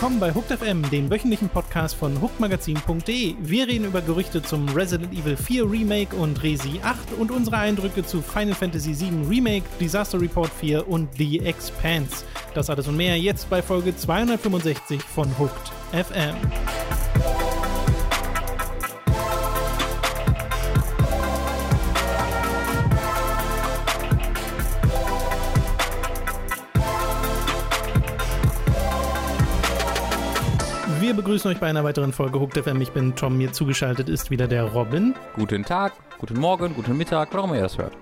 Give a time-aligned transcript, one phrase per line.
[0.00, 3.34] Willkommen bei Hooked FM, dem wöchentlichen Podcast von hookedmagazin.de.
[3.38, 8.02] Wir reden über Gerüchte zum Resident Evil 4 Remake und Resi 8 und unsere Eindrücke
[8.02, 12.24] zu Final Fantasy 7 Remake, Disaster Report 4 und The Expanse.
[12.54, 16.34] Das alles und mehr jetzt bei Folge 265 von Hooked FM.
[31.30, 32.80] Begrüßen euch bei einer weiteren Folge Hooked FM.
[32.80, 35.14] Ich bin Tom, mir zugeschaltet ist wieder der Robin.
[35.36, 37.92] Guten Tag, guten Morgen, guten Mittag, warum ihr das hört.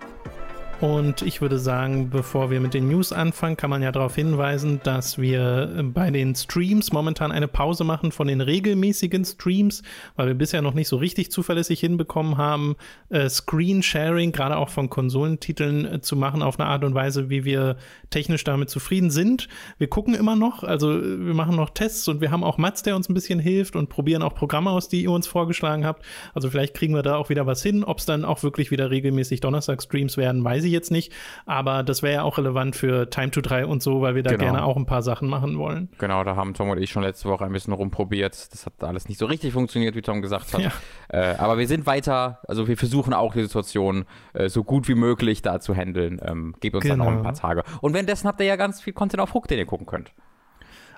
[0.81, 4.81] Und ich würde sagen, bevor wir mit den News anfangen, kann man ja darauf hinweisen,
[4.85, 9.83] dass wir bei den Streams momentan eine Pause machen von den regelmäßigen Streams,
[10.15, 12.77] weil wir bisher noch nicht so richtig zuverlässig hinbekommen haben,
[13.09, 17.45] äh, Screen-Sharing, gerade auch von Konsolentiteln äh, zu machen, auf eine Art und Weise, wie
[17.45, 17.77] wir
[18.11, 19.49] technisch damit zufrieden sind.
[19.79, 22.95] Wir gucken immer noch, also wir machen noch Tests und wir haben auch Mats, der
[22.95, 26.05] uns ein bisschen hilft und probieren auch Programme aus, die ihr uns vorgeschlagen habt.
[26.35, 27.83] Also vielleicht kriegen wir da auch wieder was hin.
[27.83, 31.13] Ob es dann auch wirklich wieder regelmäßig Donnerstag-Streams werden, weiß ich ich jetzt nicht,
[31.47, 34.31] aber das wäre ja auch relevant für Time to 3 und so, weil wir da
[34.31, 34.45] genau.
[34.45, 35.89] gerne auch ein paar Sachen machen wollen.
[35.99, 38.53] Genau, da haben Tom und ich schon letzte Woche ein bisschen rumprobiert.
[38.53, 40.61] Das hat alles nicht so richtig funktioniert, wie Tom gesagt hat.
[40.61, 40.73] Ja.
[41.11, 44.95] Äh, aber wir sind weiter, also wir versuchen auch die Situation äh, so gut wie
[44.95, 46.21] möglich da zu handeln.
[46.23, 47.05] Ähm, gebt uns genau.
[47.05, 47.63] dann noch ein paar Tage.
[47.81, 50.13] Und währenddessen habt ihr ja ganz viel Content auf Hook, den ihr gucken könnt.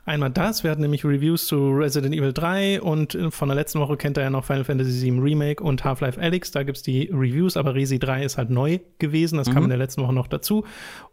[0.05, 3.81] Einmal das, wir hatten nämlich Reviews zu Resident Evil 3 und äh, von der letzten
[3.81, 6.83] Woche kennt er ja noch Final Fantasy VII Remake und Half-Life Alyx, da gibt es
[6.83, 9.55] die Reviews, aber Resi 3 ist halt neu gewesen, das mhm.
[9.55, 10.65] kam in der letzten Woche noch dazu.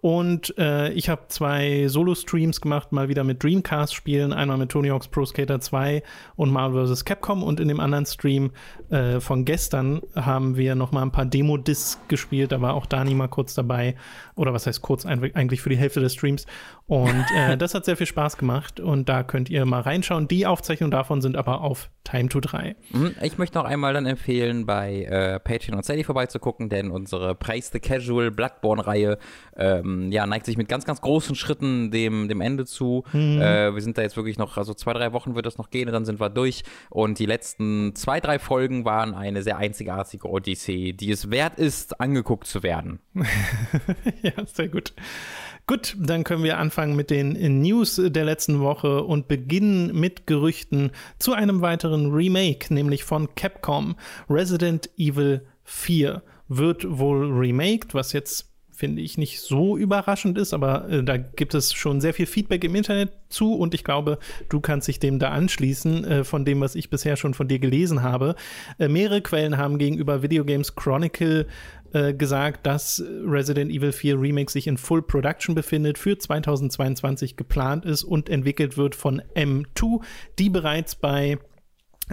[0.01, 5.07] Und äh, ich habe zwei Solo-Streams gemacht, mal wieder mit Dreamcast-Spielen, einmal mit Tony Hawk's
[5.07, 6.01] Pro Skater 2
[6.35, 7.03] und Marvel vs.
[7.03, 7.43] Capcom.
[7.43, 8.51] Und in dem anderen Stream
[8.89, 13.13] äh, von gestern haben wir noch mal ein paar Demo-Discs gespielt, da war auch Dani
[13.13, 13.95] mal kurz dabei,
[14.35, 16.45] oder was heißt kurz, eigentlich für die Hälfte des Streams.
[16.85, 20.27] Und äh, das hat sehr viel Spaß gemacht und da könnt ihr mal reinschauen.
[20.27, 22.75] Die Aufzeichnungen davon sind aber auf Time to 3.
[22.91, 27.35] Mhm, ich möchte noch einmal dann empfehlen, bei äh, Patreon und Sadie vorbeizugucken, denn unsere
[27.35, 29.17] Praise the Casual Bloodborne-Reihe
[29.57, 33.03] ähm, ja, neigt sich mit ganz, ganz großen Schritten dem, dem Ende zu.
[33.11, 33.41] Mhm.
[33.41, 35.87] Äh, wir sind da jetzt wirklich noch, also zwei, drei Wochen wird das noch gehen
[35.87, 36.63] und dann sind wir durch.
[36.89, 41.99] Und die letzten zwei, drei Folgen waren eine sehr einzigartige Odyssee, die es wert ist,
[41.99, 42.99] angeguckt zu werden.
[44.21, 44.93] ja, sehr gut.
[45.69, 50.91] Gut, dann können wir anfangen mit den News der letzten Woche und beginnen mit Gerüchten
[51.19, 53.97] zu einem weiteren Remake, nämlich von Capcom.
[54.29, 60.87] Resident Evil 4 wird wohl remaked, was jetzt finde ich nicht so überraschend ist, aber
[60.87, 64.61] äh, da gibt es schon sehr viel Feedback im Internet zu und ich glaube, du
[64.61, 68.03] kannst dich dem da anschließen, äh, von dem, was ich bisher schon von dir gelesen
[68.03, 68.35] habe.
[68.77, 71.47] Äh, mehrere Quellen haben gegenüber Video Games Chronicle
[71.93, 77.83] äh, gesagt, dass Resident Evil 4 Remake sich in Full Production befindet, für 2022 geplant
[77.83, 80.01] ist und entwickelt wird von M2,
[80.37, 81.39] die bereits bei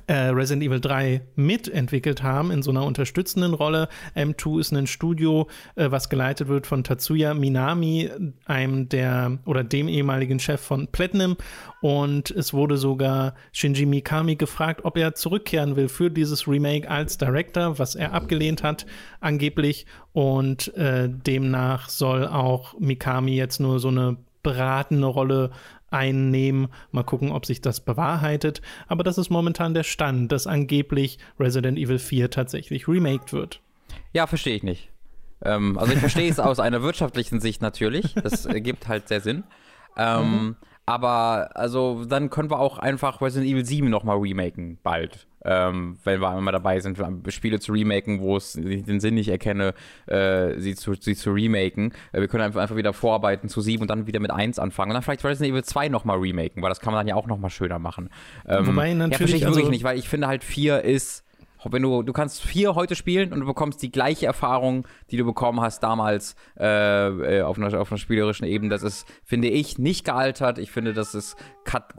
[0.06, 3.88] äh, Resident Evil 3 mitentwickelt haben in so einer unterstützenden Rolle.
[4.16, 8.10] M2 ist ein Studio, äh, was geleitet wird von Tatsuya Minami,
[8.44, 11.36] einem der oder dem ehemaligen Chef von Platinum.
[11.80, 17.18] Und es wurde sogar Shinji Mikami gefragt, ob er zurückkehren will für dieses Remake als
[17.18, 18.86] Director, was er abgelehnt hat,
[19.20, 19.86] angeblich.
[20.12, 25.50] Und äh, demnach soll auch Mikami jetzt nur so eine beratende Rolle
[25.94, 26.68] einnehmen.
[26.90, 28.60] Mal gucken, ob sich das bewahrheitet.
[28.88, 33.60] Aber das ist momentan der Stand, dass angeblich Resident Evil 4 tatsächlich remaked wird.
[34.12, 34.90] Ja, verstehe ich nicht.
[35.42, 38.14] Ähm, also ich verstehe es aus einer wirtschaftlichen Sicht natürlich.
[38.14, 39.44] Das ergibt halt sehr Sinn.
[39.96, 40.56] Ähm, mhm.
[40.86, 45.26] Aber also dann können wir auch einfach Resident Evil 7 nochmal remaken, bald.
[45.46, 49.74] Ähm, wenn wir einmal dabei sind, Spiele zu remaken, wo es den Sinn nicht erkenne,
[50.06, 51.92] äh, sie, zu, sie zu remaken.
[52.12, 54.90] Äh, wir können einfach, einfach wieder vorarbeiten zu 7 und dann wieder mit 1 anfangen.
[54.90, 57.26] Und dann vielleicht Resident Evil 2 nochmal remaken, weil das kann man dann ja auch
[57.26, 58.10] nochmal schöner machen.
[58.46, 59.12] Ähm, Wobei natürlich.
[59.12, 61.23] Ja, verstehe ich also wirklich nicht, weil ich finde halt 4 ist
[61.70, 65.24] wenn du, du kannst vier heute spielen und du bekommst die gleiche Erfahrung, die du
[65.24, 68.70] bekommen hast damals äh, äh auf, einer, auf einer spielerischen Ebene.
[68.70, 70.58] Das ist, finde ich, nicht gealtert.
[70.58, 71.36] Ich finde, das ist,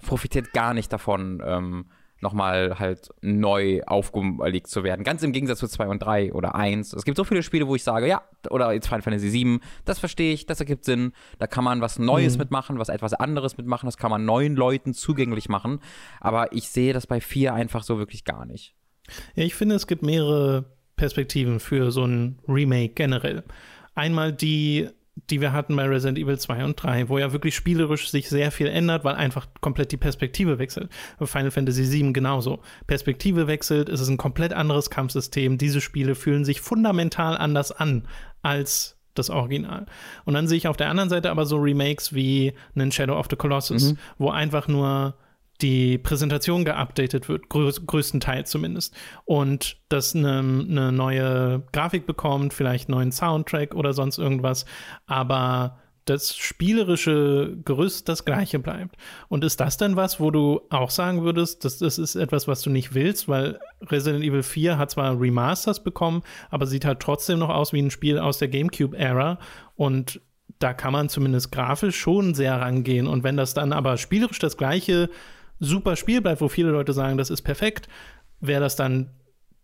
[0.01, 1.85] profitiert gar nicht davon, ähm,
[2.21, 5.03] nochmal halt neu aufgelegt zu werden.
[5.03, 6.93] Ganz im Gegensatz zu 2 und 3 oder 1.
[6.93, 9.99] Es gibt so viele Spiele, wo ich sage, ja, oder jetzt Final Fantasy 7, das
[9.99, 11.11] verstehe ich, das ergibt Sinn.
[11.39, 12.39] Da kann man was Neues mhm.
[12.39, 15.79] mitmachen, was etwas anderes mitmachen, das kann man neuen Leuten zugänglich machen.
[16.19, 18.75] Aber ich sehe das bei 4 einfach so wirklich gar nicht.
[19.35, 20.65] Ja, ich finde, es gibt mehrere
[20.95, 23.43] Perspektiven für so ein Remake generell.
[23.95, 24.89] Einmal die,
[25.29, 28.51] die wir hatten bei Resident Evil 2 und 3, wo ja wirklich spielerisch sich sehr
[28.51, 30.89] viel ändert, weil einfach komplett die Perspektive wechselt.
[31.17, 32.61] Bei Final Fantasy 7 genauso.
[32.87, 35.57] Perspektive wechselt, es ist ein komplett anderes Kampfsystem.
[35.57, 38.07] Diese Spiele fühlen sich fundamental anders an
[38.41, 39.85] als das Original.
[40.25, 43.27] Und dann sehe ich auf der anderen Seite aber so Remakes wie einen Shadow of
[43.29, 43.97] the Colossus, mhm.
[44.17, 45.15] wo einfach nur
[45.61, 48.95] die Präsentation geupdatet wird, größ größtenteils zumindest.
[49.23, 54.65] Und dass eine, eine neue Grafik bekommt, vielleicht einen neuen Soundtrack oder sonst irgendwas.
[55.05, 58.95] Aber das spielerische Gerüst das gleiche bleibt.
[59.27, 62.61] Und ist das dann was, wo du auch sagen würdest, dass das ist etwas, was
[62.61, 67.39] du nicht willst, weil Resident Evil 4 hat zwar Remasters bekommen, aber sieht halt trotzdem
[67.39, 69.39] noch aus wie ein Spiel aus der GameCube-Ära
[69.75, 70.21] und
[70.59, 73.07] da kann man zumindest grafisch schon sehr rangehen.
[73.07, 75.09] Und wenn das dann aber spielerisch das gleiche
[75.59, 77.87] super Spiel bleibt, wo viele Leute sagen, das ist perfekt,
[78.39, 79.09] wäre das dann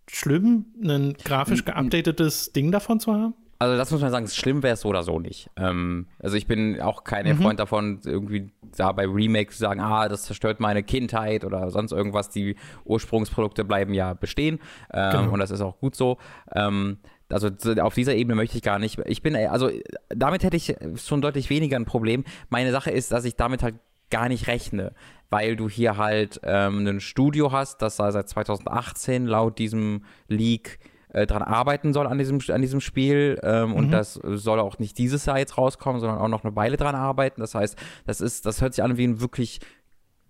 [0.10, 3.34] schlimm, ein grafisch geupdatetes Ding davon zu haben?
[3.60, 5.52] Also das muss man sagen, schlimm wäre es so oder so nicht.
[5.56, 7.44] Ähm, also ich bin auch kein mhm.
[7.44, 11.92] Freund davon, irgendwie da bei Remakes zu sagen, ah, das zerstört meine Kindheit oder sonst
[11.92, 12.30] irgendwas.
[12.30, 12.56] Die
[12.86, 14.60] Ursprungsprodukte bleiben ja bestehen
[14.92, 15.34] ähm, genau.
[15.34, 16.18] und das ist auch gut so.
[16.56, 16.98] Ähm,
[17.30, 17.50] also
[17.82, 19.00] auf dieser Ebene möchte ich gar nicht.
[19.06, 19.70] Ich bin, also
[20.10, 22.24] damit hätte ich schon deutlich weniger ein Problem.
[22.50, 23.76] Meine Sache ist, dass ich damit halt
[24.12, 24.94] gar nicht rechne,
[25.30, 30.80] weil du hier halt ähm, ein Studio hast, das seit 2018 laut diesem Leak
[31.14, 33.40] äh, dran arbeiten soll an diesem, an diesem Spiel.
[33.44, 33.76] Ähm, mhm.
[33.76, 36.96] Und das soll auch nicht dieses Jahr jetzt rauskommen, sondern auch noch eine Weile dran
[36.96, 37.42] arbeiten.
[37.42, 39.60] Das heißt, das ist, das hört sich an wie ein wirklich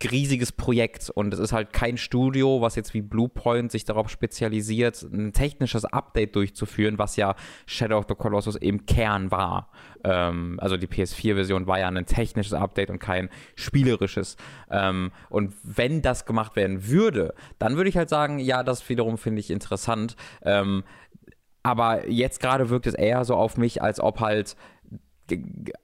[0.09, 5.01] riesiges Projekt und es ist halt kein Studio, was jetzt wie Bluepoint sich darauf spezialisiert,
[5.03, 9.69] ein technisches Update durchzuführen, was ja Shadow of the Colossus im Kern war.
[10.03, 14.37] Ähm, also die PS4-Version war ja ein technisches Update und kein spielerisches.
[14.69, 19.17] Ähm, und wenn das gemacht werden würde, dann würde ich halt sagen, ja, das wiederum
[19.17, 20.15] finde ich interessant.
[20.43, 20.83] Ähm,
[21.63, 24.55] aber jetzt gerade wirkt es eher so auf mich, als ob halt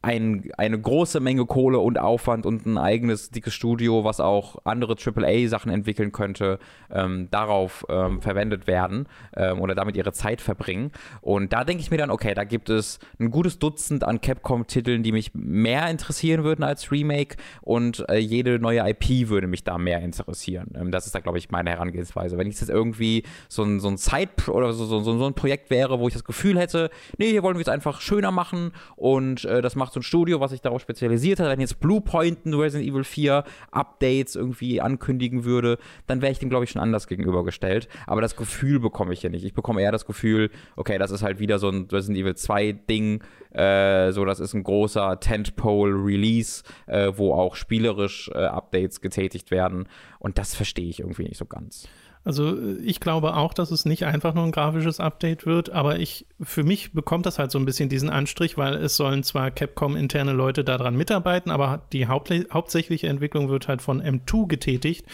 [0.02, 4.96] ein, eine große Menge Kohle und Aufwand und ein eigenes dickes Studio, was auch andere
[4.96, 6.60] AAA-Sachen entwickeln könnte,
[6.92, 10.92] ähm, darauf ähm, verwendet werden ähm, oder damit ihre Zeit verbringen.
[11.22, 15.04] Und da denke ich mir dann, okay, da gibt es ein gutes Dutzend an Capcom-Titeln,
[15.04, 19.78] die mich mehr interessieren würden als Remake und äh, jede neue IP würde mich da
[19.78, 20.74] mehr interessieren.
[20.76, 22.38] Ähm, das ist da, glaube ich, meine Herangehensweise.
[22.38, 25.70] Wenn ich jetzt irgendwie so ein, so ein Side- oder so, so, so ein Projekt
[25.70, 29.27] wäre, wo ich das Gefühl hätte, nee, hier wollen wir es einfach schöner machen und
[29.28, 31.48] und äh, das macht so ein Studio, was sich darauf spezialisiert hat.
[31.48, 35.78] Wenn jetzt Bluepoint ein Resident Evil 4 Updates irgendwie ankündigen würde,
[36.08, 37.88] dann wäre ich dem, glaube ich, schon anders gegenübergestellt.
[38.06, 39.46] Aber das Gefühl bekomme ich hier nicht.
[39.46, 42.72] Ich bekomme eher das Gefühl, okay, das ist halt wieder so ein Resident Evil 2
[42.90, 43.24] Ding.
[43.52, 49.88] Äh, so, das ist ein großer Tentpole-Release, äh, wo auch spielerisch äh, Updates getätigt werden.
[50.20, 51.88] Und das verstehe ich irgendwie nicht so ganz.
[52.28, 56.26] Also ich glaube auch, dass es nicht einfach nur ein grafisches Update wird, aber ich,
[56.42, 60.34] für mich bekommt das halt so ein bisschen diesen Anstrich, weil es sollen zwar Capcom-interne
[60.34, 65.06] Leute daran mitarbeiten, aber die hauptsächliche Entwicklung wird halt von M2 getätigt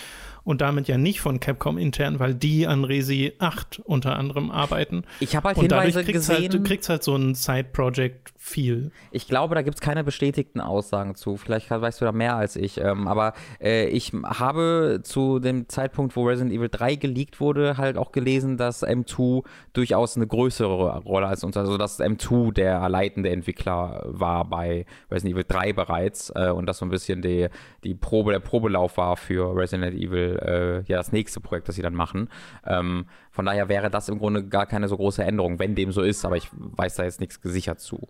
[0.44, 5.04] und damit ja nicht von Capcom intern, weil die an Resi 8 unter anderem arbeiten.
[5.20, 6.44] Ich habe halt und Hinweise kriegst gesehen.
[6.44, 8.92] Halt, du kriegst halt so ein Side-Project viel.
[9.12, 11.38] Ich glaube, da gibt es keine bestätigten Aussagen zu.
[11.38, 12.80] Vielleicht weißt du da mehr als ich.
[12.80, 17.98] Ähm, aber äh, ich habe zu dem Zeitpunkt, wo Resident Evil 3 geleakt wurde, halt
[17.98, 23.30] auch gelesen, dass M2 durchaus eine größere Rolle als uns, also dass M2 der leitende
[23.30, 27.48] Entwickler war bei Resident Evil 3 bereits äh, und das so ein bisschen die,
[27.86, 31.82] die Probe, der Probelauf war für Resident Evil äh, ja das nächste Projekt, das sie
[31.82, 32.30] dann machen.
[32.66, 36.02] Ähm, von daher wäre das im Grunde gar keine so große Änderung, wenn dem so
[36.02, 38.08] ist, aber ich weiß da jetzt nichts gesichert zu.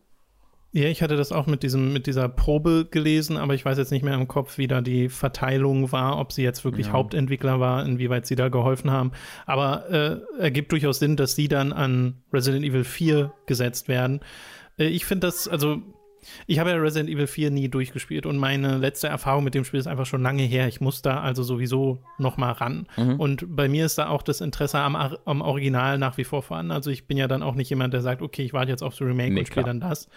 [0.76, 3.92] Ja, ich hatte das auch mit diesem, mit dieser Probe gelesen, aber ich weiß jetzt
[3.92, 6.94] nicht mehr im Kopf, wie da die Verteilung war, ob sie jetzt wirklich ja.
[6.94, 9.12] Hauptentwickler war, inwieweit sie da geholfen haben.
[9.46, 14.22] Aber äh, ergibt durchaus Sinn, dass sie dann an Resident Evil 4 gesetzt werden.
[14.80, 15.78] Äh, ich finde das, also
[16.48, 19.80] ich habe ja Resident Evil 4 nie durchgespielt und meine letzte Erfahrung mit dem Spiel
[19.80, 20.68] ist einfach schon lange her.
[20.68, 22.88] Ich muss da also sowieso noch mal ran.
[22.98, 23.20] Mhm.
[23.20, 26.72] Und bei mir ist da auch das Interesse am, am, Original nach wie vor vorhanden.
[26.72, 28.94] Also ich bin ja dann auch nicht jemand, der sagt, okay, ich warte jetzt auf
[28.94, 30.08] das Remake nee, und spiele dann das.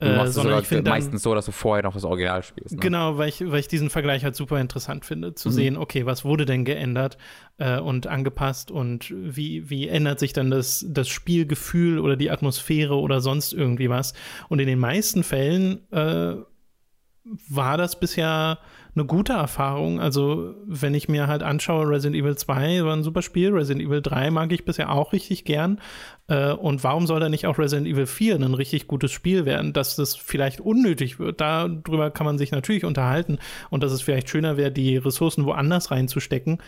[0.00, 2.74] Du machst äh, sondern ich finde meistens so, dass du vorher noch das Original spielst.
[2.74, 2.80] Ne?
[2.80, 5.52] Genau, weil ich, weil ich diesen Vergleich halt super interessant finde, zu mhm.
[5.52, 7.18] sehen, okay, was wurde denn geändert
[7.58, 12.94] äh, und angepasst und wie, wie ändert sich dann das, das Spielgefühl oder die Atmosphäre
[12.94, 14.14] oder sonst irgendwie was.
[14.48, 16.36] Und in den meisten Fällen äh,
[17.48, 18.58] war das bisher
[18.94, 20.00] eine gute Erfahrung.
[20.00, 24.02] Also, wenn ich mir halt anschaue, Resident Evil 2 war ein super Spiel, Resident Evil
[24.02, 25.80] 3 mag ich bisher auch richtig gern.
[26.26, 29.72] Äh, und warum soll da nicht auch Resident Evil 4 ein richtig gutes Spiel werden,
[29.72, 31.40] dass das vielleicht unnötig wird?
[31.40, 33.38] Darüber kann man sich natürlich unterhalten
[33.70, 36.58] und dass es vielleicht schöner wäre, die Ressourcen woanders reinzustecken.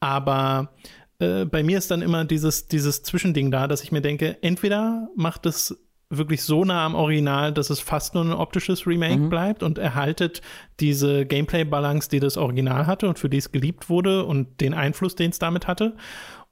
[0.00, 0.70] Aber
[1.18, 5.08] äh, bei mir ist dann immer dieses, dieses Zwischending da, dass ich mir denke, entweder
[5.16, 9.30] macht es wirklich so nah am Original, dass es fast nur ein optisches Remake mhm.
[9.30, 10.42] bleibt und erhaltet
[10.80, 15.14] diese Gameplay-Balance, die das Original hatte und für die es geliebt wurde und den Einfluss,
[15.16, 15.96] den es damit hatte.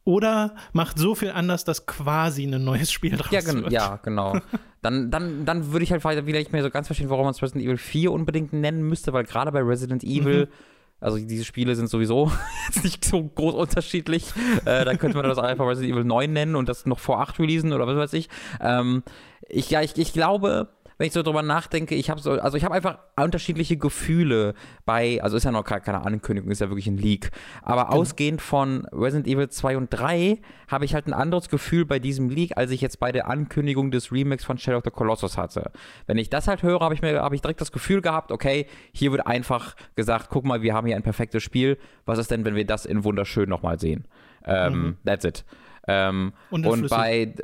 [0.04, 3.72] Oder macht so viel anders, dass quasi ein neues Spiel draus ja, gen wird.
[3.72, 4.38] Ja, genau.
[4.80, 7.40] Dann, dann, dann würde ich halt wieder nicht mehr so ganz verstehen, warum man es
[7.40, 10.52] Resident Evil 4 unbedingt nennen müsste, weil gerade bei Resident Evil mhm
[11.02, 12.30] Also diese Spiele sind sowieso
[12.68, 14.32] jetzt nicht so groß unterschiedlich.
[14.64, 17.40] Äh, da könnte man das einfach Resident Evil 9 nennen und das noch vor 8
[17.40, 18.28] releasen oder was weiß ich.
[18.60, 19.02] Ähm,
[19.52, 20.68] ich, ja, ich, ich glaube,
[20.98, 24.54] wenn ich so drüber nachdenke, ich habe so, also ich habe einfach unterschiedliche Gefühle
[24.84, 27.30] bei, also ist ja noch keine Ankündigung, ist ja wirklich ein Leak.
[27.62, 27.96] Aber genau.
[27.96, 32.30] ausgehend von Resident Evil 2 und 3 habe ich halt ein anderes Gefühl bei diesem
[32.30, 35.72] Leak, als ich jetzt bei der Ankündigung des Remakes von Shadow of the Colossus hatte.
[36.06, 38.66] Wenn ich das halt höre, habe ich mir, habe ich direkt das Gefühl gehabt, okay,
[38.92, 41.78] hier wird einfach gesagt, guck mal, wir haben hier ein perfektes Spiel.
[42.06, 44.06] Was ist denn, wenn wir das in wunderschön nochmal sehen?
[44.44, 44.96] Ähm, mhm.
[45.04, 45.44] That's it.
[45.88, 47.34] Ähm, und, und bei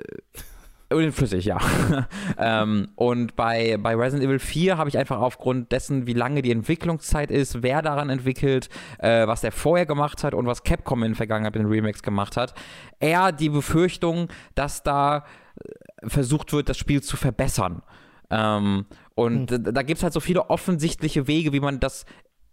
[0.91, 1.59] Unflüssig, ja.
[2.39, 6.51] ähm, und bei, bei Resident Evil 4 habe ich einfach aufgrund dessen, wie lange die
[6.51, 11.11] Entwicklungszeit ist, wer daran entwickelt, äh, was der vorher gemacht hat und was Capcom in
[11.11, 12.55] der Vergangenheit in den Remakes gemacht hat,
[13.01, 15.25] eher die Befürchtung, dass da
[15.57, 17.83] äh, versucht wird, das Spiel zu verbessern.
[18.31, 19.65] Ähm, und hm.
[19.75, 22.07] da gibt es halt so viele offensichtliche Wege, wie man das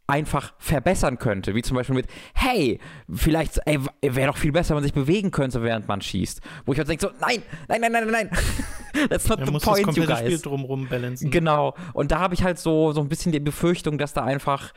[0.07, 2.79] einfach verbessern könnte, wie zum Beispiel mit, hey,
[3.11, 3.59] vielleicht
[4.01, 6.41] wäre doch viel besser, wenn man sich bewegen könnte, während man schießt.
[6.65, 8.29] Wo ich halt denke so, nein, nein, nein, nein, nein,
[9.09, 10.19] that's not ja, the muss point, das you guys.
[10.19, 11.31] Spiel drumrum balancen.
[11.31, 11.75] Genau.
[11.93, 14.73] Und da habe ich halt so, so ein bisschen die Befürchtung, dass da einfach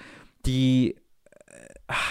[0.47, 0.97] die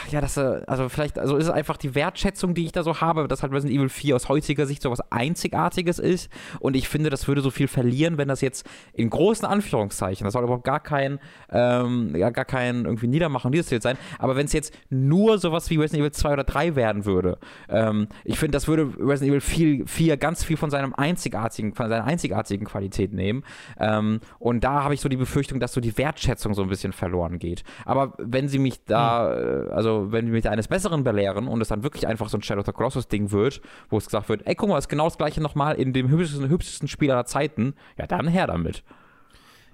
[0.09, 2.99] ja, das, äh, also vielleicht, also ist es einfach die Wertschätzung, die ich da so
[2.99, 6.31] habe, dass halt Resident Evil 4 aus heutiger Sicht so was Einzigartiges ist.
[6.59, 10.33] Und ich finde, das würde so viel verlieren, wenn das jetzt in großen Anführungszeichen, das
[10.33, 11.19] soll überhaupt gar kein,
[11.51, 15.69] ähm, ja, gar kein irgendwie Niedermachen dieses Ziel sein, aber wenn es jetzt nur sowas
[15.69, 17.37] wie Resident Evil 2 oder 3 werden würde,
[17.69, 21.89] ähm, ich finde, das würde Resident Evil 4, 4 ganz viel von seinem einzigartigen, von
[21.89, 23.43] seiner einzigartigen Qualität nehmen.
[23.79, 26.93] Ähm, und da habe ich so die Befürchtung, dass so die Wertschätzung so ein bisschen
[26.93, 27.63] verloren geht.
[27.85, 31.67] Aber wenn sie mich da, hm also wenn die mich eines Besseren belehren und es
[31.67, 34.55] dann wirklich einfach so ein Shadow of the Colossus-Ding wird, wo es gesagt wird, ey,
[34.55, 38.07] guck mal, ist genau das gleiche nochmal in dem hübschesten, hübschesten Spiel aller Zeiten, ja,
[38.07, 38.83] dann her damit.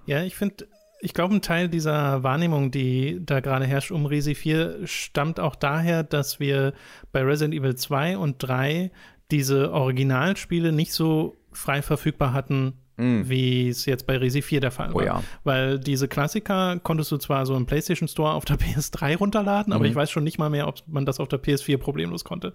[0.06, 0.66] Ja, ich finde,
[1.00, 5.54] ich glaube, ein Teil dieser Wahrnehmung, die da gerade herrscht um Resi 4, stammt auch
[5.54, 6.72] daher, dass wir
[7.12, 8.90] bei Resident Evil 2 und 3
[9.30, 13.22] diese Originalspiele nicht so frei verfügbar hatten Mm.
[13.28, 15.04] wie es jetzt bei Resi 4 der Fall oh war.
[15.04, 15.22] Ja.
[15.42, 19.76] Weil diese Klassiker konntest du zwar so im PlayStation Store auf der PS3 runterladen, mhm.
[19.76, 22.52] aber ich weiß schon nicht mal mehr, ob man das auf der PS4 problemlos konnte.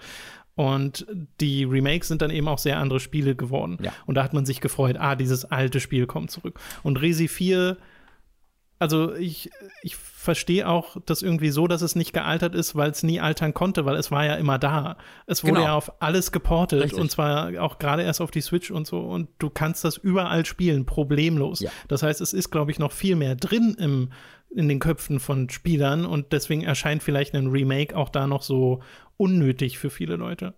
[0.56, 1.06] Und
[1.40, 3.78] die Remakes sind dann eben auch sehr andere Spiele geworden.
[3.82, 3.94] Ja.
[4.06, 6.60] Und da hat man sich gefreut, ah, dieses alte Spiel kommt zurück.
[6.84, 7.78] Und Resi 4
[8.80, 9.52] also ich,
[9.84, 13.54] ich verstehe auch das irgendwie so, dass es nicht gealtert ist, weil es nie altern
[13.54, 14.98] konnte, weil es war ja immer da.
[15.28, 15.66] Es wurde genau.
[15.66, 17.00] ja auf alles geportet Richtig.
[17.00, 20.46] und zwar auch gerade erst auf die Switch und so und du kannst das überall
[20.46, 21.60] spielen, problemlos.
[21.60, 21.72] Ja.
[21.90, 24.12] Das heißt, es ist, glaube ich, noch viel mehr drin im,
[24.50, 28.82] in den Köpfen von Spielern und deswegen erscheint vielleicht ein Remake auch da noch so
[29.18, 30.54] unnötig für viele Leute.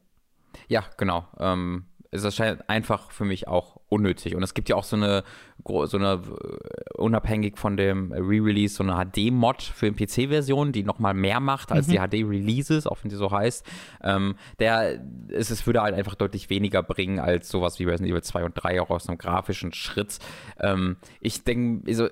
[0.68, 1.28] Ja, genau.
[1.40, 4.36] Ähm, es erscheint einfach für mich auch unnötig.
[4.36, 5.24] Und es gibt ja auch so eine,
[5.66, 11.14] so eine äh, unabhängig von dem Re-Release, so eine HD-Mod für die PC-Version, die nochmal
[11.14, 11.92] mehr macht als mhm.
[11.92, 13.66] die HD-Releases, auch wenn sie so heißt.
[14.02, 18.24] Ähm, der, es, es würde halt einfach deutlich weniger bringen als sowas wie Resident Evil
[18.24, 20.20] 2 und 3 auch aus einem grafischen Schritt.
[20.60, 22.08] Ähm, ich denke, also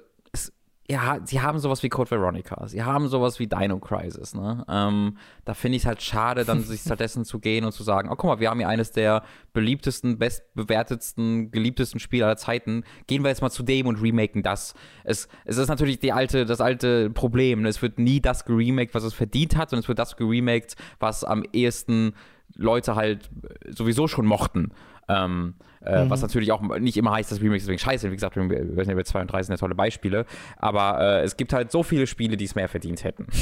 [0.90, 4.66] ja, sie haben sowas wie Code Veronica, sie haben sowas wie Dino Crisis, ne?
[4.68, 8.10] Ähm, da finde ich es halt schade, dann sich stattdessen zu gehen und zu sagen,
[8.12, 9.22] oh guck mal, wir haben hier eines der
[9.54, 12.84] beliebtesten, bestbewertetsten, geliebtesten Spiele aller Zeiten.
[13.06, 14.74] Gehen wir jetzt mal zu dem und remaken das.
[15.04, 17.62] Es, es ist natürlich die alte, das alte Problem.
[17.62, 17.70] Ne?
[17.70, 21.24] Es wird nie das geremaked, was es verdient hat, sondern es wird das geremaked, was
[21.24, 22.14] am ehesten
[22.56, 23.30] Leute halt
[23.68, 24.72] sowieso schon mochten.
[25.08, 25.54] Ähm,
[25.90, 26.10] äh, mhm.
[26.10, 28.12] Was natürlich auch nicht immer heißt, dass Remakes deswegen scheiße sind.
[28.12, 30.26] Wie gesagt, Resident Evil 2 und 3 sind ja tolle Beispiele.
[30.58, 33.28] Aber äh, es gibt halt so viele Spiele, die es mehr verdient hätten.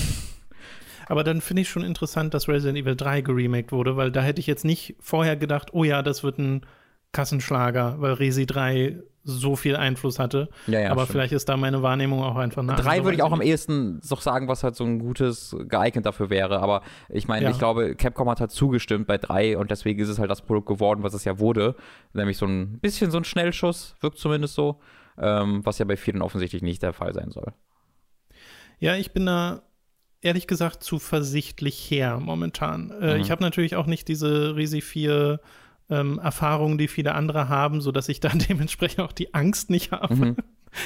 [1.10, 4.42] Aber dann finde ich schon interessant, dass Resident Evil 3 geremaked wurde, weil da hätte
[4.42, 6.66] ich jetzt nicht vorher gedacht, oh ja, das wird ein
[7.12, 10.50] Kassenschlager, weil Resi 3 so viel Einfluss hatte.
[10.68, 11.12] Ja, ja, Aber stimmt.
[11.12, 12.80] vielleicht ist da meine Wahrnehmung auch einfach nach.
[12.80, 16.30] Drei würde ich auch am ehesten doch sagen, was halt so ein gutes geeignet dafür
[16.30, 16.62] wäre.
[16.62, 17.52] Aber ich meine, ja.
[17.52, 20.68] ich glaube, Capcom hat halt zugestimmt bei drei und deswegen ist es halt das Produkt
[20.68, 21.76] geworden, was es ja wurde.
[22.14, 24.80] Nämlich so ein bisschen so ein Schnellschuss, wirkt zumindest so.
[25.20, 27.52] Ähm, was ja bei vielen offensichtlich nicht der Fall sein soll.
[28.80, 29.64] Ja, ich bin da
[30.22, 32.92] ehrlich gesagt zuversichtlich her momentan.
[33.02, 33.22] Äh, mhm.
[33.22, 35.40] Ich habe natürlich auch nicht diese Resi 4
[35.90, 40.16] ähm, Erfahrungen, die viele andere haben, sodass ich dann dementsprechend auch die Angst nicht habe,
[40.16, 40.36] mhm.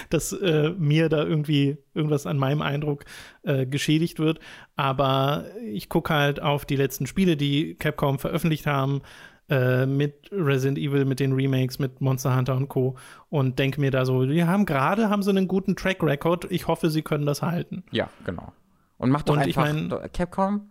[0.09, 3.05] dass äh, mir da irgendwie irgendwas an meinem Eindruck
[3.43, 4.39] äh, geschädigt wird.
[4.75, 9.01] Aber ich gucke halt auf die letzten Spiele, die Capcom veröffentlicht haben,
[9.49, 12.95] äh, mit Resident Evil, mit den Remakes, mit Monster Hunter und Co.
[13.29, 16.47] und denke mir da so, die haben gerade haben sie einen guten Track Record.
[16.49, 17.83] Ich hoffe, sie können das halten.
[17.91, 18.53] Ja, genau.
[18.97, 20.69] Und macht doch und einfach ich mein, Capcom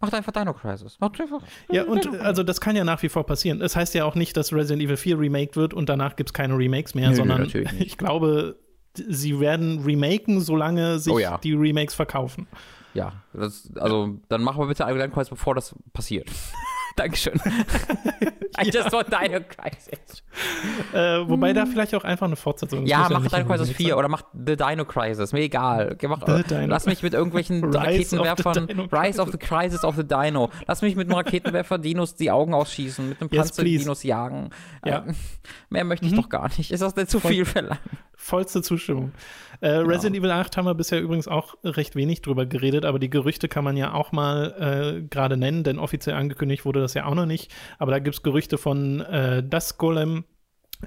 [0.00, 0.98] Macht einfach Dino Crisis.
[0.98, 1.42] Macht einfach.
[1.70, 3.58] Ja, und also das kann ja nach wie vor passieren.
[3.58, 6.34] Das heißt ja auch nicht, dass Resident Evil 4 remaked wird und danach gibt es
[6.34, 7.42] keine Remakes mehr, Nö, sondern
[7.78, 8.56] ich glaube,
[8.94, 11.38] sie werden remaken, solange sich oh ja.
[11.38, 12.48] die Remakes verkaufen.
[12.94, 16.28] Ja, das, also dann machen wir bitte einen Dino Crisis, bevor das passiert.
[16.96, 17.40] Dankeschön.
[18.62, 20.22] I just want Dino Crisis.
[20.92, 23.88] Äh, wobei da vielleicht auch einfach eine Fortsetzung Ja, muss mach Dino Crisis unbedingt 4
[23.88, 23.98] sein.
[23.98, 25.32] oder mach The Dino Crisis.
[25.32, 25.96] Mir egal.
[26.02, 26.20] Mach,
[26.66, 27.78] lass mich mit irgendwelchen Rise
[28.18, 28.88] Raketenwerfern.
[28.92, 30.50] Rise of the Crisis of the Dino.
[30.66, 33.84] Lass mich mit einem Raketenwerfer Dinos die Augen ausschießen, mit einem Yes, Panzer please.
[33.84, 34.50] Dinos jagen.
[34.84, 35.04] Ja.
[35.06, 35.12] Äh,
[35.70, 36.70] mehr möchte ich doch gar nicht.
[36.70, 37.80] Ist das denn zu Voll- viel verlangt?
[38.16, 39.12] Vollste Zustimmung.
[39.60, 43.10] Äh, Resident Evil 8 haben wir bisher übrigens auch recht wenig drüber geredet, aber die
[43.10, 47.06] Gerüchte kann man ja auch mal äh, gerade nennen, denn offiziell angekündigt wurde das ja
[47.06, 47.52] auch noch nicht.
[47.78, 50.24] Aber da gibt es Gerüchte von äh, Das Golem,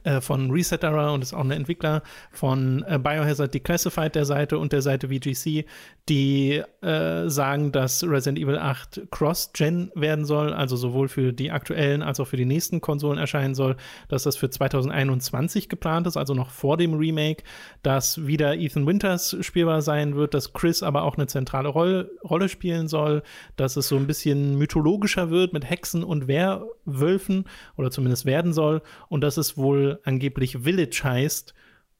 [0.03, 4.73] äh, von Resetera und ist auch ein Entwickler von äh, Biohazard Declassified der Seite und
[4.73, 5.65] der Seite VGC,
[6.09, 12.01] die äh, sagen, dass Resident Evil 8 Cross-Gen werden soll, also sowohl für die aktuellen
[12.01, 13.77] als auch für die nächsten Konsolen erscheinen soll,
[14.09, 17.43] dass das für 2021 geplant ist, also noch vor dem Remake,
[17.83, 22.49] dass wieder Ethan Winters spielbar sein wird, dass Chris aber auch eine zentrale Roll Rolle
[22.49, 23.23] spielen soll,
[23.55, 27.45] dass es so ein bisschen mythologischer wird mit Hexen und Werwölfen
[27.77, 31.53] oder zumindest werden soll und dass es wohl angeblich Village heißt,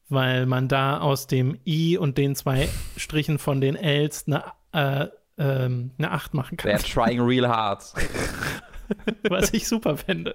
[0.08, 5.08] weil man da aus dem I und den zwei Strichen von den Ls eine, äh,
[5.38, 7.82] ähm, eine 8 machen kann, They're trying real hard.
[9.28, 10.32] was ich super fände.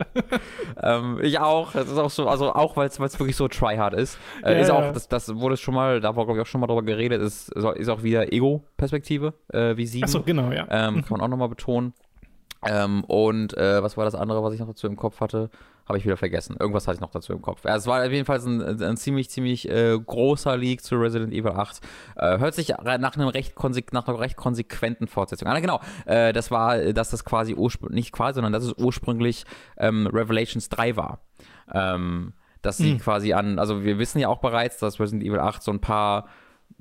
[0.82, 1.72] ähm, ich auch.
[1.74, 4.18] Das ist auch so, also auch weil es wirklich so tryhard ist.
[4.44, 6.62] Äh, Ja, ist auch, das, das wurde schon mal, da war glaube ich auch schon
[6.62, 10.04] mal drüber geredet, ist, ist auch wieder Ego-Perspektive, äh, wie sieben.
[10.04, 10.68] Achso, genau, ja.
[10.70, 11.94] Ähm, kann man auch nochmal betonen.
[12.66, 15.50] Ähm, und äh, was war das andere, was ich noch dazu im Kopf hatte?
[15.88, 16.56] Habe ich wieder vergessen.
[16.60, 17.64] Irgendwas hatte ich noch dazu im Kopf.
[17.66, 21.34] Ja, es war auf jeden Fall ein, ein ziemlich, ziemlich äh, großer Leak zu Resident
[21.34, 21.80] Evil 8.
[22.18, 23.56] Äh, hört sich nach, einem recht
[23.92, 25.58] nach einer recht konsequenten Fortsetzung an.
[25.58, 25.80] Ah, genau.
[26.06, 29.46] Äh, das war, dass das quasi ursprünglich, nicht quasi, sondern dass es ursprünglich
[29.78, 31.22] ähm, Revelations 3 war.
[31.74, 33.00] Ähm, dass sie Hm.
[33.00, 36.28] quasi an, also wir wissen ja auch bereits, dass Resident Evil 8 so ein paar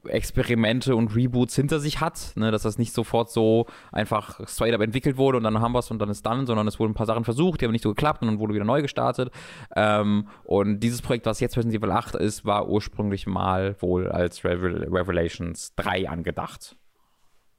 [0.07, 4.81] Experimente und Reboots hinter sich hat, ne, dass das nicht sofort so einfach straight up
[4.81, 6.95] entwickelt wurde und dann haben wir es und dann ist dann, sondern es wurden ein
[6.95, 9.31] paar Sachen versucht, die haben nicht so geklappt und dann wurde wieder neu gestartet.
[9.75, 14.45] Ähm, und dieses Projekt, was jetzt Resident Evil 8 ist, war ursprünglich mal wohl als
[14.45, 16.77] Revel Revelations 3 angedacht.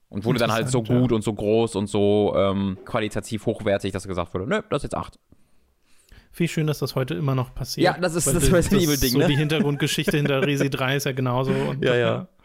[0.10, 1.02] Und wurde dann halt so Interessant, ja.
[1.02, 4.92] gut und so groß und so ähm, qualitativ hochwertig, dass gesagt wurde, nö, das ist
[4.92, 5.20] jetzt 8.
[6.32, 7.86] Viel schön, dass das heute immer noch passiert.
[7.86, 9.28] Ja, das ist Weil das Resident Evil-Ding, So ne?
[9.28, 11.52] die Hintergrundgeschichte hinter Resi 3 ist ja genauso.
[11.52, 12.28] Und, Ja, ja.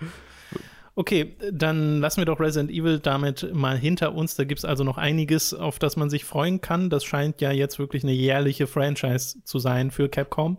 [0.96, 4.36] Okay, dann lassen wir doch Resident Evil damit mal hinter uns.
[4.36, 6.88] Da gibt es also noch einiges, auf das man sich freuen kann.
[6.88, 10.56] Das scheint ja jetzt wirklich eine jährliche Franchise zu sein für Capcom.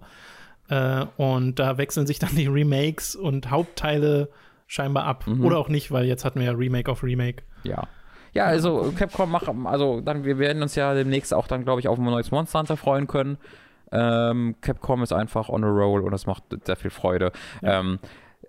[0.67, 4.29] Äh, und da wechseln sich dann die Remakes und Hauptteile
[4.67, 5.25] scheinbar ab.
[5.25, 5.45] Mhm.
[5.45, 7.43] Oder auch nicht, weil jetzt hatten wir ja Remake auf Remake.
[7.63, 7.87] Ja.
[8.35, 11.87] Ja, also Capcom macht, also dann, wir werden uns ja demnächst auch dann, glaube ich,
[11.87, 13.37] auf ein neues Monster Hunter freuen können.
[13.93, 17.31] Ähm, Capcom ist einfach on a roll und das macht sehr viel Freude.
[17.63, 17.97] Ähm,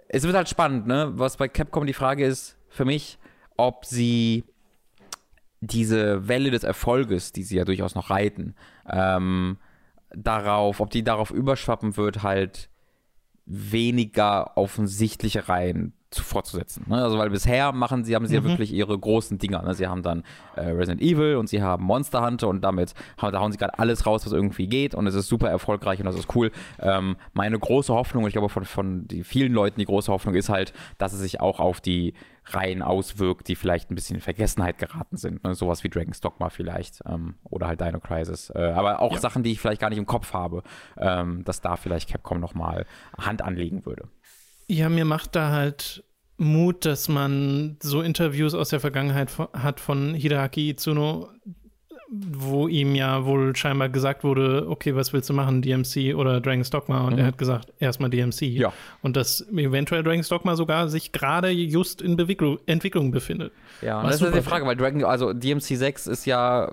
[0.09, 1.12] es wird halt spannend, ne?
[1.14, 3.18] Was bei Capcom die Frage ist, für mich,
[3.57, 4.44] ob sie
[5.61, 8.57] diese Welle des Erfolges, die sie ja durchaus noch reiten,
[8.90, 9.57] ähm,
[10.11, 12.70] darauf, ob die darauf überschwappen wird, halt
[13.44, 16.84] weniger offensichtliche Reihen zu, fortzusetzen.
[16.88, 17.02] Ne?
[17.02, 19.62] Also weil bisher machen sie, haben sie ja wirklich ihre großen Dinger.
[19.62, 19.74] Ne?
[19.74, 20.22] Sie haben dann
[20.54, 23.78] äh, Resident Evil und sie haben Monster Hunter und damit haben, da hauen sie gerade
[23.78, 26.50] alles raus, was irgendwie geht und es ist super erfolgreich und das ist cool.
[26.78, 30.34] Ähm, meine große Hoffnung, und ich glaube von, von die vielen Leuten die große Hoffnung
[30.34, 32.14] ist halt, dass es sich auch auf die
[32.48, 35.42] Reihen auswirkt, die vielleicht ein bisschen in Vergessenheit geraten sind.
[35.42, 35.54] Ne?
[35.54, 38.50] Sowas wie Dragon's Dogma vielleicht ähm, oder halt Dino Crisis.
[38.50, 39.18] Äh, aber auch Ja.
[39.18, 40.62] Sachen, die ich vielleicht gar nicht im Kopf habe,
[40.96, 42.86] ähm, dass da vielleicht Capcom nochmal
[43.18, 44.08] Hand anlegen würde.
[44.68, 46.05] Ja, mir macht da halt
[46.38, 51.31] Mut, dass man so Interviews aus der Vergangenheit hat von Hideaki Itsuno,
[52.08, 56.70] wo ihm ja wohl scheinbar gesagt wurde, okay, was willst du machen, DMC oder Dragon's
[56.70, 57.04] Dogma?
[57.04, 57.18] Und Mhm.
[57.18, 58.42] er hat gesagt, erstmal DMC.
[58.46, 58.72] Ja.
[59.02, 63.52] Und dass eventuell Dragon's Dogma sogar sich gerade just in Bewicklu- Entwicklung befindet.
[63.82, 66.70] Ja, das ist die Frage, weil Dragon, also DMC 6 ist ja,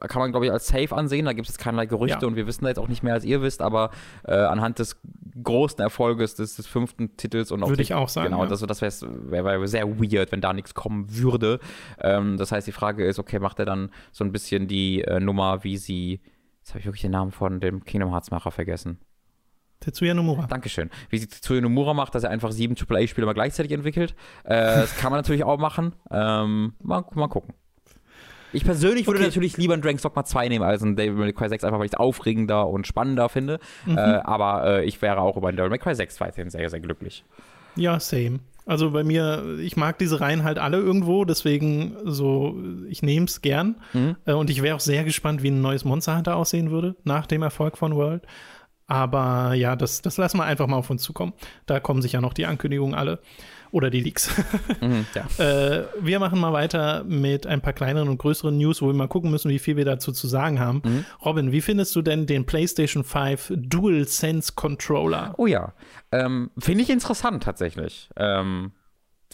[0.00, 2.26] kann man glaube ich als safe ansehen, da gibt es keinerlei Gerüchte Ja.
[2.26, 3.90] und wir wissen da jetzt auch nicht mehr als ihr wisst, aber
[4.24, 4.96] äh, anhand des
[5.42, 8.48] großen Erfolges des, des fünften Titels und auch Würde ich auch sagen, Genau, ja.
[8.50, 8.92] das, das wäre
[9.30, 11.58] wär, wär sehr weird, wenn da nichts kommen würde.
[12.00, 15.20] Ähm, das heißt, die Frage ist, okay, macht er dann so ein bisschen die äh,
[15.20, 16.20] Nummer, wie sie,
[16.60, 18.98] jetzt habe ich wirklich den Namen von dem Kingdom Hearts Macher vergessen.
[19.80, 20.46] Tetsuya Nomura.
[20.46, 20.90] Dankeschön.
[21.10, 24.14] Wie sie zu Nomura macht, dass er einfach sieben AAA-Spiele mal gleichzeitig entwickelt.
[24.44, 25.94] Äh, das kann man natürlich auch machen.
[26.10, 27.54] Ähm, mal, mal gucken.
[28.52, 29.28] Ich persönlich würde Okay.
[29.28, 31.86] natürlich lieber einen Dragon's Dogma 2 nehmen als einen Devil May Cry 6, einfach weil
[31.86, 33.58] ich es aufregender und spannender finde.
[33.86, 33.96] Mhm.
[33.96, 36.80] Äh, aber äh, ich wäre auch über einen Devil May Cry 6 weiterhin sehr, sehr
[36.80, 37.24] glücklich.
[37.76, 38.40] Ja, same.
[38.64, 42.56] Also bei mir, ich mag diese Reihen halt alle irgendwo, deswegen so,
[42.88, 43.76] ich nehme es gern.
[43.92, 44.16] Mhm.
[44.24, 47.26] Äh, Und ich wäre auch sehr gespannt, wie ein neues Monster Hunter aussehen würde nach
[47.26, 48.24] dem Erfolg von World.
[48.86, 51.32] Aber ja, das, das lassen wir einfach mal auf uns zukommen.
[51.66, 53.20] Da kommen sich ja noch die Ankündigungen alle.
[53.72, 54.30] Oder die Leaks.
[54.80, 55.44] Mhm, ja.
[55.44, 59.06] äh, wir machen mal weiter mit ein paar kleineren und größeren News, wo wir mal
[59.06, 60.82] gucken müssen, wie viel wir dazu zu sagen haben.
[60.84, 61.04] Mhm.
[61.24, 65.34] Robin, wie findest du denn den PlayStation 5 Dual Sense Controller?
[65.36, 65.72] Oh ja,
[66.10, 68.10] ähm, finde ich interessant tatsächlich.
[68.16, 68.72] Ähm,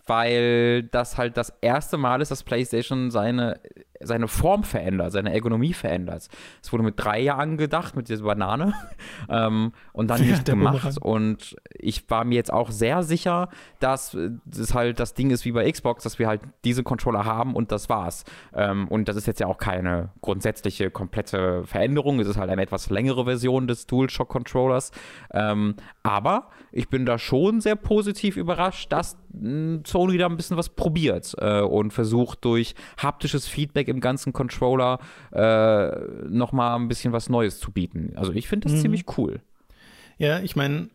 [0.07, 3.61] weil das halt das erste Mal ist, dass PlayStation seine,
[4.01, 6.29] seine Form verändert, seine Ergonomie verändert.
[6.63, 8.75] Es wurde mit drei Jahren gedacht, mit dieser Banane,
[9.29, 10.99] ähm, und dann Ja, nicht gemacht.
[11.01, 13.49] Und ich war mir jetzt auch sehr sicher,
[13.81, 17.55] dass das halt das Ding ist wie bei Xbox, dass wir halt diese Controller haben
[17.55, 18.25] und das war's.
[18.55, 22.21] Ähm, und das ist jetzt ja auch keine grundsätzliche, komplette Veränderung.
[22.21, 24.93] Es ist halt eine etwas längere Version des DualShock-Controllers.
[25.33, 30.57] Ähm, aber ich bin da schon sehr positiv überrascht, dass mh, Sony da ein bisschen
[30.57, 34.98] was probiert äh, und versucht durch haptisches Feedback im ganzen Controller
[35.33, 38.12] äh, nochmal ein bisschen was Neues zu bieten.
[38.16, 38.83] Also ich finde das Mhm.
[38.83, 39.40] ziemlich cool.
[40.18, 40.88] Ja, ich meine,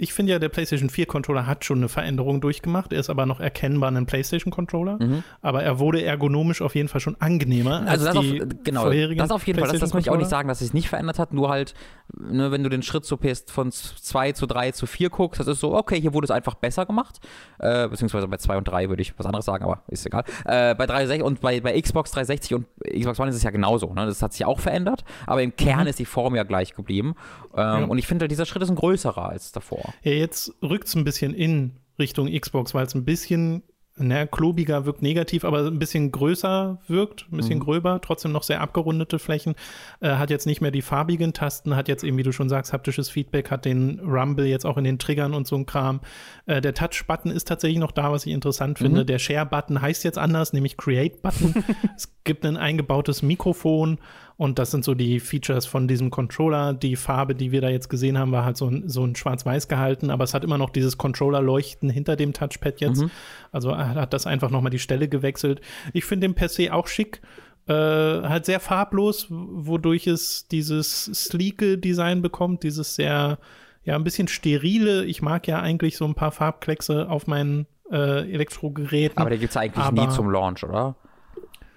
[0.00, 2.92] ich finde ja, der PlayStation 4 Controller hat schon eine Veränderung durchgemacht.
[2.92, 4.98] Er ist aber noch erkennbar ein PlayStation Controller.
[5.42, 8.90] Aber er wurde ergonomisch auf jeden Fall schon angenehmer als Also das auf, die genau,
[8.90, 11.18] das auf jeden Fall, das, das möchte ich auch nicht sagen, dass es nicht verändert
[11.18, 11.74] hat, nur halt,
[12.16, 15.48] ne, wenn du den Schritt so PS von 2 zu 3 zu 4 guckst, das
[15.48, 17.18] ist so, okay, hier wurde es einfach besser gemacht,
[17.58, 20.22] äh, beziehungsweise bei 2 und 3 würde ich was anderes sagen, aber ist egal.
[20.44, 23.92] Äh, bei 360 und bei, bei Xbox 360 und Xbox One ist es ja genauso,
[23.94, 24.06] ne?
[24.06, 27.16] das hat sich auch verändert, aber im Kern ist die Form ja gleich geblieben
[27.54, 27.84] ähm, Ja.
[27.84, 29.87] und ich finde, dieser Schritt ist ein größerer als davor.
[30.02, 33.62] Ja, jetzt rückt es ein bisschen in Richtung Xbox, weil es ein bisschen,
[33.96, 38.60] na, klobiger wirkt negativ, aber ein bisschen größer wirkt, ein bisschen gröber, trotzdem noch sehr
[38.60, 39.56] abgerundete Flächen.
[40.00, 42.72] Äh, hat jetzt nicht mehr die farbigen Tasten, hat jetzt eben, wie du schon sagst,
[42.72, 46.00] haptisches Feedback, hat den Rumble jetzt auch in den Triggern und so ein Kram.
[46.46, 49.04] Äh, der Touch-Button ist tatsächlich noch da, was ich interessant finde.
[49.04, 51.64] Der Share-Button heißt jetzt anders, nämlich Create-Button.
[51.96, 53.98] es gibt ein eingebautes Mikrofon
[54.38, 56.72] und das sind so die Features von diesem Controller.
[56.72, 59.66] Die Farbe, die wir da jetzt gesehen haben, war halt so ein, so ein schwarz-weiß
[59.66, 63.04] gehalten, aber es hat immer noch dieses Controller-Leuchten hinter dem Touchpad jetzt.
[63.50, 65.60] Also er hat das einfach nochmal die Stelle gewechselt.
[65.92, 67.20] Ich finde den per se auch schick.
[67.66, 73.38] Äh, halt sehr farblos, wodurch es dieses sleeke Design bekommt, dieses sehr,
[73.82, 75.04] ja, ein bisschen sterile.
[75.04, 79.18] Ich mag ja eigentlich so ein paar Farbkleckse auf meinen äh, Elektrogeräten.
[79.18, 80.94] Aber der gibt es eigentlich nie zum Launch, oder?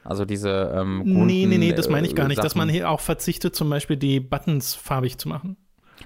[0.03, 2.43] Also diese ähm, Nee, nee, nee, bunten, das meine ich äh, gar nicht.
[2.43, 2.75] Dass man Sachen.
[2.75, 5.57] hier auch verzichtet, zum Beispiel die Buttons farbig zu machen.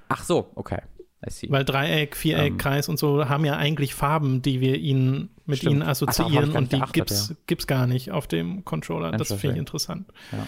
[0.10, 0.82] Ach so, okay.
[1.26, 1.48] I see.
[1.50, 2.58] Weil Dreieck, Viereck, Ähm.
[2.58, 5.74] Kreis und so haben ja eigentlich Farben, die wir ihnen mit Stimmt.
[5.74, 9.12] ihnen Ach, assoziieren gar und die geachtet, gibt's, gibt's gar nicht auf dem Controller.
[9.12, 10.08] Das finde ich interessant.
[10.32, 10.48] Ja.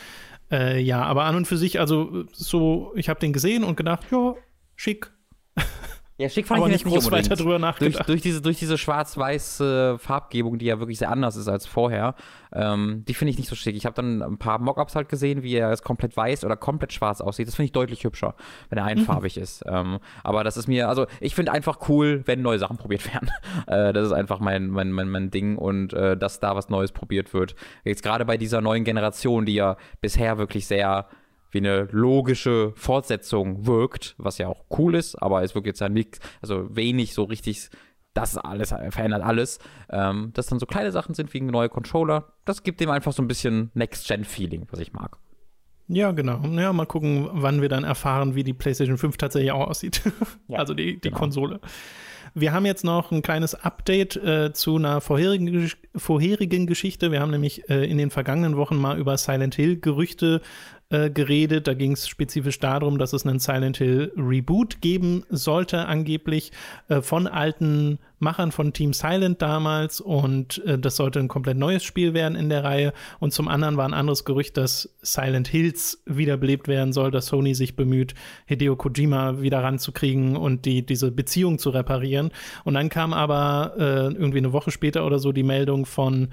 [0.49, 4.05] Äh, ja, aber an und für sich, also so, ich habe den gesehen und gedacht,
[4.11, 4.35] ja,
[4.75, 5.11] schick,
[6.17, 8.09] Ja, schick fand aber ich nicht jetzt nicht groß weiter drüber Durch, nachgedacht.
[8.09, 9.63] durch diese, durch diese schwarz-weiß
[9.97, 12.15] Farbgebung, die ja wirklich sehr anders ist als vorher,
[12.53, 13.75] ähm, die finde ich nicht so schick.
[13.75, 16.93] Ich habe dann ein paar Mockups halt gesehen, wie er jetzt komplett weiß oder komplett
[16.93, 17.47] schwarz aussieht.
[17.47, 18.35] Das finde ich deutlich hübscher,
[18.69, 19.63] wenn er einfarbig ist.
[19.67, 23.29] Ähm, aber das ist mir, also ich finde einfach cool, wenn neue Sachen probiert werden.
[23.67, 26.91] äh, das ist einfach mein, mein, mein, mein Ding und äh, dass da was Neues
[26.91, 27.55] probiert wird.
[27.83, 31.07] Jetzt gerade bei dieser neuen Generation, die ja bisher wirklich sehr
[31.51, 35.89] wie eine logische Fortsetzung wirkt, was ja auch cool ist, aber es wirkt jetzt ja
[35.89, 37.69] nichts, also wenig so richtig,
[38.13, 39.59] das ist alles verändert alles.
[39.89, 43.13] Ähm, dass dann so kleine Sachen sind wie ein neuer Controller, das gibt dem einfach
[43.13, 45.17] so ein bisschen Next-Gen-Feeling, was ich mag.
[45.89, 46.45] Ja, genau.
[46.47, 50.01] Ja, mal gucken, wann wir dann erfahren, wie die PlayStation 5 tatsächlich auch aussieht.
[50.49, 51.17] Ja, also die, die genau.
[51.17, 51.59] Konsole.
[52.33, 57.11] Wir haben jetzt noch ein kleines Update äh, zu einer vorherigen, Gesch- vorherigen Geschichte.
[57.11, 60.41] Wir haben nämlich äh, in den vergangenen Wochen mal über Silent Hill Gerüchte
[60.89, 61.67] äh, geredet.
[61.67, 66.51] Da ging es spezifisch darum, dass es einen Silent Hill Reboot geben sollte, angeblich
[66.87, 69.99] äh, von alten Machern von Team Silent damals.
[69.99, 72.93] Und äh, das sollte ein komplett neues Spiel werden in der Reihe.
[73.19, 77.53] Und zum anderen war ein anderes Gerücht, dass Silent Hills wiederbelebt werden soll, dass Sony
[77.53, 82.31] sich bemüht, Hideo Kojima wieder ranzukriegen und die, diese Beziehung zu reparieren.
[82.63, 86.29] Und dann kam aber äh, irgendwie eine Woche später oder so die Meldung von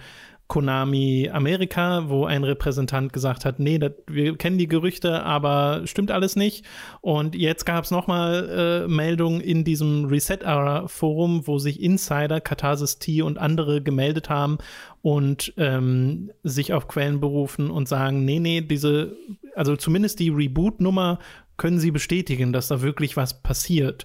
[0.47, 6.11] Konami Amerika, wo ein Repräsentant gesagt hat, nee, das, wir kennen die Gerüchte, aber stimmt
[6.11, 6.67] alles nicht.
[7.01, 13.23] Und jetzt gab es nochmal äh, Meldungen in diesem Reset-Era-Forum, wo sich Insider, Katharsis T
[13.23, 14.59] und andere gemeldet haben
[15.01, 19.17] und ähm, sich auf Quellen berufen und sagen, nee, nee, diese,
[19.55, 21.19] also zumindest die Reboot-Nummer
[21.57, 24.05] können sie bestätigen, dass da wirklich was passiert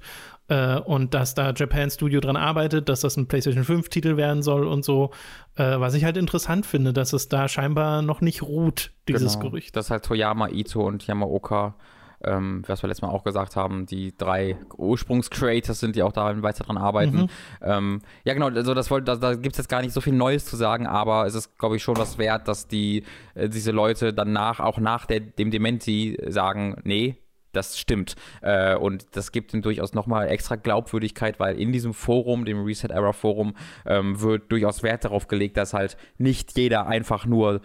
[0.50, 4.42] äh, und dass da Japan Studio dran arbeitet, dass das ein PlayStation 5 Titel werden
[4.44, 5.12] soll und so.
[5.56, 9.52] Äh, was ich halt interessant finde, dass es da scheinbar noch nicht ruht, dieses Genau.
[9.52, 9.76] Gerücht.
[9.76, 11.76] Das halt Toyama, Ito und Yamaoka,
[12.24, 16.42] ähm, was wir letztes Mal auch gesagt haben, die drei Ursprungs-Creators sind, die auch da
[16.42, 17.30] weiter dran arbeiten.
[17.62, 20.14] Ähm, ja, genau, also das wollte, da, da gibt es jetzt gar nicht so viel
[20.14, 23.04] Neues zu sagen, aber es ist, glaube ich, schon was wert, dass die,
[23.36, 27.18] äh, diese Leute danach, auch nach der, dem Dementi, sagen, nee,
[27.52, 28.16] das stimmt.
[28.42, 32.90] Äh, und das gibt ihm durchaus nochmal extra Glaubwürdigkeit, weil in diesem Forum, dem Reset
[32.90, 37.62] Error Forum, ähm, wird durchaus Wert darauf gelegt, dass halt nicht jeder einfach nur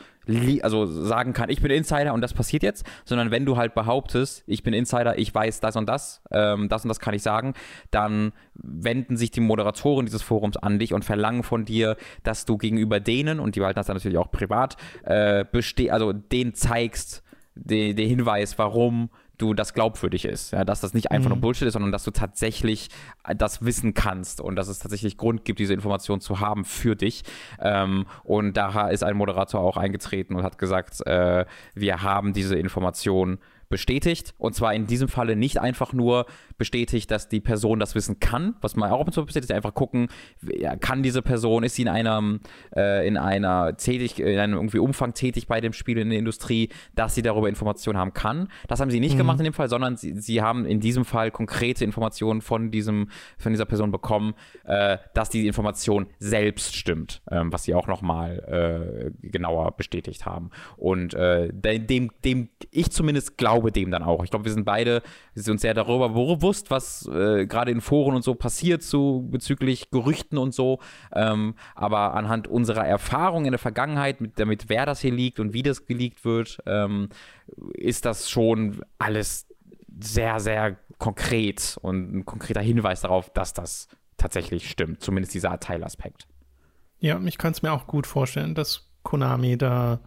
[0.62, 4.42] also sagen kann, ich bin Insider und das passiert jetzt, sondern wenn du halt behauptest,
[4.47, 7.53] ich bin Insider, ich weiß das und das, ähm, das und das kann ich sagen,
[7.90, 12.57] dann wenden sich die Moderatoren dieses Forums an dich und verlangen von dir, dass du
[12.57, 15.44] gegenüber denen, und die behalten das dann natürlich auch privat, äh,
[15.90, 17.23] also denen zeigst,
[17.55, 20.53] den Hinweis, warum du das glaubwürdig ist.
[20.53, 21.37] Ja, dass das nicht einfach mhm.
[21.37, 22.88] nur Bullshit ist, sondern dass du tatsächlich
[23.27, 26.97] äh, das wissen kannst und dass es tatsächlich Grund gibt, diese Information zu haben für
[26.97, 27.25] dich.
[27.61, 31.44] Ähm, und da ist ein Moderator auch eingetreten und hat gesagt, äh,
[31.75, 33.38] wir haben diese Information
[33.75, 34.35] bestätigt.
[34.39, 36.27] Und zwar in diesem Falle nicht einfach nur
[36.59, 39.75] bestätigt, dass die Person das wissen kann, was man auch ab und zu bestätigt, einfach
[39.75, 40.07] gucken,
[40.79, 42.39] kann diese Person, ist sie in einem,
[42.77, 46.69] äh, in einer tätig, in einem irgendwie Umfang tätig bei dem Spiel in der Industrie,
[46.95, 48.47] dass sie darüber Informationen haben kann.
[48.69, 49.19] Das haben sie nicht mhm.
[49.19, 53.09] gemacht in dem Fall, sondern sie, sie haben in diesem Fall konkrete Informationen von diesem,
[53.39, 54.35] von dieser Person bekommen,
[54.67, 60.51] äh, dass die Information selbst stimmt, ähm, was sie auch nochmal äh, genauer bestätigt haben.
[60.77, 64.24] Und äh, dem, dem ich zumindest glaube dem dann auch.
[64.24, 65.03] Ich glaube, wir sind beide,
[65.35, 69.20] wir sind uns sehr darüber bewusst, was äh, gerade in Foren und so passiert, so
[69.20, 70.81] bezüglich Gerüchten und so.
[71.12, 75.53] Ähm, aber anhand unserer Erfahrung in der Vergangenheit, mit, damit wer das hier liegt und
[75.53, 77.09] wie das geleakt wird, ähm,
[77.74, 79.46] ist das schon alles
[80.00, 85.03] sehr, sehr konkret und ein konkreter Hinweis darauf, dass das tatsächlich stimmt.
[85.03, 86.27] Zumindest dieser Teilaspekt.
[86.98, 90.00] Ja, ich kann es mir auch gut vorstellen, dass Konami da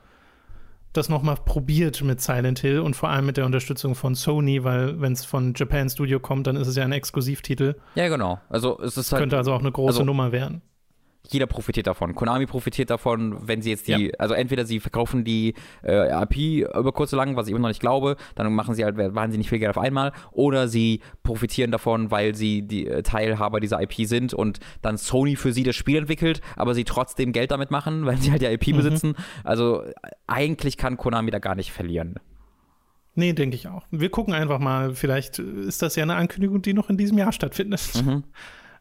[0.98, 5.00] das nochmal probiert mit Silent Hill und vor allem mit der Unterstützung von Sony, weil
[5.00, 7.76] wenn es von Japan Studio kommt, dann ist es ja ein Exklusivtitel.
[7.96, 8.40] Ja, genau.
[8.50, 10.62] Also es ist halt, Könnte also auch eine große also, Nummer werden
[11.34, 12.16] jeder profitiert davon.
[12.16, 14.12] Konami profitiert davon, wenn sie jetzt die, ja.
[14.18, 17.68] also entweder sie verkaufen die äh, API über kurz oder lang, was ich immer noch
[17.70, 22.12] nicht glaube, dann machen sie halt wahnsinnig viel Geld auf einmal, oder sie profitieren davon,
[22.12, 25.98] weil sie die äh, Teilhaber dieser IP sind und dann Sony für sie das Spiel
[25.98, 28.78] entwickelt, aber sie trotzdem Geld damit machen, weil sie halt die IP mhm.
[28.78, 29.16] besitzen.
[29.44, 29.84] Also
[30.28, 32.16] eigentlich kann Konami da gar nicht verlieren.
[33.16, 33.84] Nee, denke ich auch.
[33.90, 37.32] Wir gucken einfach mal, vielleicht ist das ja eine Ankündigung, die noch in diesem Jahr
[37.32, 37.82] stattfindet.
[37.96, 38.24] Mhm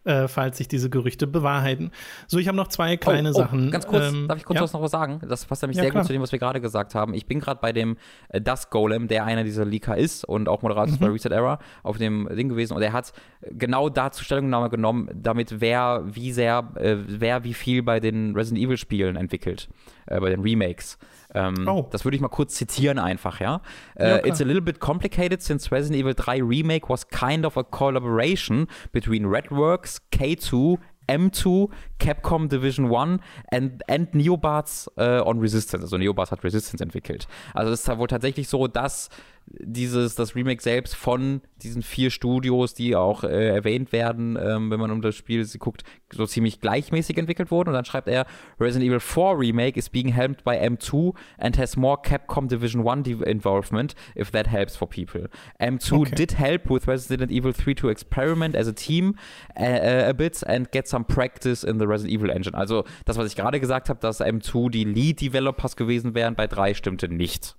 [0.06, 1.90] äh, falls sich diese Gerüchte bewahrheiten.
[2.26, 3.70] So, ich habe noch zwei kleine oh, oh, Sachen.
[3.70, 4.62] Ganz kurz, ähm, darf ich kurz ja?
[4.62, 5.20] was noch was sagen?
[5.28, 6.02] Das passt nämlich ja, sehr klar.
[6.02, 7.12] gut zu dem, was wir gerade gesagt haben.
[7.12, 7.96] Ich bin gerade bei dem
[8.28, 11.00] äh, Dust Golem, der einer dieser Leaker ist und auch Moderator mhm.
[11.00, 13.12] bei Reset Era auf dem Ding gewesen und er hat
[13.50, 18.64] genau dazu Stellungnahme genommen, damit wer wie sehr, äh, wer wie viel bei den Resident
[18.64, 19.68] Evil Spielen entwickelt,
[20.06, 20.98] äh, bei den Remakes.
[21.36, 21.86] Ähm, oh.
[21.90, 23.60] Das würde ich mal kurz zitieren einfach, ja.
[23.98, 27.56] ja uh, It's a little bit complicated since Resident Evil 3 Remake was kind of
[27.58, 31.70] a collaboration between Redworks, K2, M2,
[32.00, 33.20] Capcom Division 1
[33.52, 35.84] and, and Neobards uh, on Resistance.
[35.84, 37.28] Also Neobards hat Resistance entwickelt.
[37.54, 39.10] Also es ist wohl tatsächlich so, dass
[39.46, 44.80] dieses, das Remake selbst von diesen vier Studios, die auch äh, erwähnt werden, ähm, wenn
[44.80, 47.70] man um das Spiel guckt, so ziemlich gleichmäßig entwickelt wurden.
[47.70, 48.26] Und dann schreibt er,
[48.60, 53.06] Resident Evil 4 Remake is being helmed by M2 and has more Capcom Division 1
[53.24, 55.28] involvement, if that helps for people.
[55.60, 56.14] M2 okay.
[56.14, 59.16] did help with Resident Evil 3 to experiment as a team
[59.58, 62.54] uh, a bit and get some practice in the Resident Evil Engine.
[62.54, 66.46] Also das, was ich gerade gesagt habe, dass M2 die Lead Developers gewesen wären, bei
[66.46, 67.56] 3 stimmte nicht.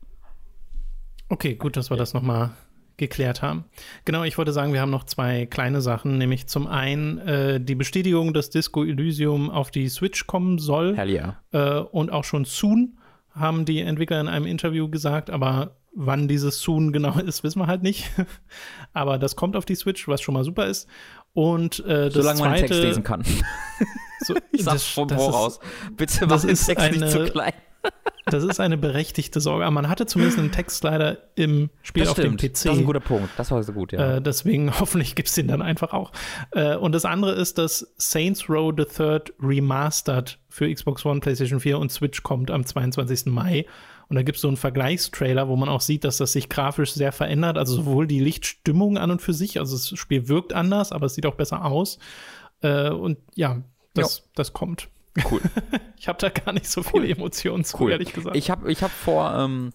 [1.30, 2.00] Okay, gut, dass wir ja.
[2.00, 2.52] das nochmal
[2.98, 3.66] geklärt haben.
[4.06, 7.76] Genau, ich wollte sagen, wir haben noch zwei kleine Sachen, nämlich zum einen äh, die
[7.76, 10.96] Bestätigung, dass Disco Elysium auf die Switch kommen soll.
[10.98, 11.38] Hell yeah.
[11.52, 12.98] Äh, und auch schon soon,
[13.40, 17.68] haben die Entwickler in einem Interview gesagt, aber wann dieses soon genau ist, wissen wir
[17.68, 18.10] halt nicht.
[18.94, 20.88] aber das kommt auf die Switch, was schon mal super ist.
[21.34, 23.24] Und äh, das Solange zweite, man Text lesen kann.
[24.20, 25.60] So, ich sag's vom voraus.
[25.96, 27.54] Bitte mach den Text eine, nicht zu klein.
[28.30, 29.66] Das ist eine berechtigte Sorge.
[29.66, 32.42] Aber man hatte zumindest einen Text leider im Spiel das auf stimmt.
[32.42, 32.54] dem PC.
[32.54, 33.30] Das ist ein guter Punkt.
[33.38, 34.18] Das war so gut, ja.
[34.18, 36.12] Äh, deswegen hoffentlich gibt es den dann einfach auch.
[36.52, 41.60] Äh, und das andere ist, dass Saints Row the Third Remastered für Xbox One, PlayStation
[41.60, 43.28] 4 und Switch kommt am 22.
[43.28, 43.66] Mai.
[44.10, 46.94] Und da gibt es so einen Vergleichstrailer, wo man auch sieht, dass das sich grafisch
[46.94, 47.58] sehr verändert.
[47.58, 51.16] Also sowohl die Lichtstimmung an und für sich, also das Spiel wirkt anders, aber es
[51.16, 52.00] sieht auch besser aus.
[52.62, 53.62] Äh, und ja,
[53.94, 54.90] das, das kommt.
[55.30, 55.42] Cool.
[55.98, 57.12] ich habe da gar nicht so viele cool.
[57.12, 57.92] Emotionen zu, cool.
[57.92, 58.36] ehrlich gesagt.
[58.36, 59.74] Ich habe ich hab vor ähm,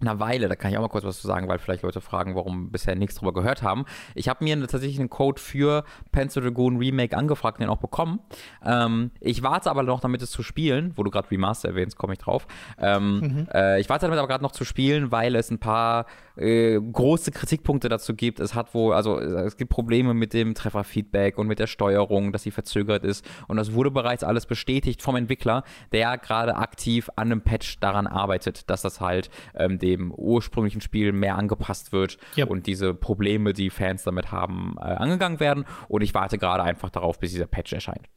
[0.00, 2.34] einer Weile, da kann ich auch mal kurz was zu sagen, weil vielleicht Leute fragen,
[2.34, 3.84] warum bisher nichts drüber gehört haben.
[4.14, 8.20] Ich habe mir tatsächlich einen Code für Pencil Dragoon Remake angefragt und den auch bekommen.
[8.64, 12.14] Ähm, ich warte aber noch damit es zu spielen, wo du gerade Remaster erwähnst, komme
[12.14, 12.46] ich drauf.
[12.78, 13.48] Ähm, mhm.
[13.52, 17.30] äh, ich warte damit aber gerade noch zu spielen, weil es ein paar äh, große
[17.30, 18.40] Kritikpunkte dazu gibt.
[18.40, 22.42] Es hat wohl, also es gibt Probleme mit dem Trefferfeedback und mit der Steuerung, dass
[22.42, 23.24] sie verzögert ist.
[23.48, 28.06] Und das wurde bereits alles bestätigt vom Entwickler, der gerade aktiv an einem Patch daran
[28.06, 32.50] arbeitet, dass das halt ähm, den dem ursprünglichen Spiel mehr angepasst wird Yep.
[32.50, 35.64] und diese Probleme, die Fans damit haben, äh, angegangen werden.
[35.88, 38.08] Und ich warte gerade einfach darauf, bis dieser Patch erscheint.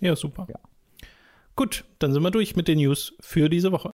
[0.00, 0.46] Ja, super.
[0.48, 0.58] Ja.
[1.54, 3.90] Gut, dann sind wir durch mit den News für diese Woche.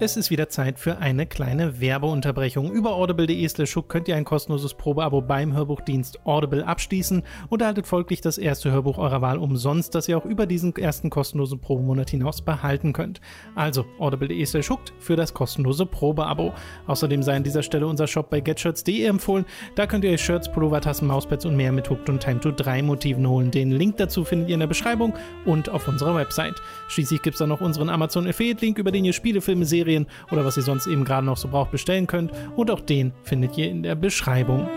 [0.00, 2.72] Es ist wieder Zeit für eine kleine Werbeunterbrechung.
[2.72, 7.86] Über audible.de slash hook könnt ihr ein kostenloses Probeabo beim Hörbuchdienst Audible abschließen und erhaltet
[7.86, 12.10] folglich das erste Hörbuch eurer Wahl umsonst, das ihr auch über diesen ersten kostenlosen Probemonat
[12.10, 13.20] hinaus behalten könnt.
[13.54, 16.52] Also audible.de slash hooked für das kostenlose Probeabo.
[16.88, 19.44] Außerdem sei an dieser Stelle unser Shop bei getshirts.de empfohlen.
[19.76, 22.50] Da könnt ihr euch Shirts, Pullover, Tassen, Mauspads und mehr mit Hooked und Time to
[22.50, 23.52] 3 Motiven holen.
[23.52, 26.60] Den Link dazu findet ihr in der Beschreibung und auf unserer Website.
[26.88, 29.83] Schließlich gibt es dann noch unseren Amazon Affiliate Link, über den ihr Spiele, Filme, Serien
[30.30, 32.32] oder was ihr sonst eben gerade noch so braucht bestellen könnt.
[32.56, 34.68] Und auch den findet ihr in der Beschreibung.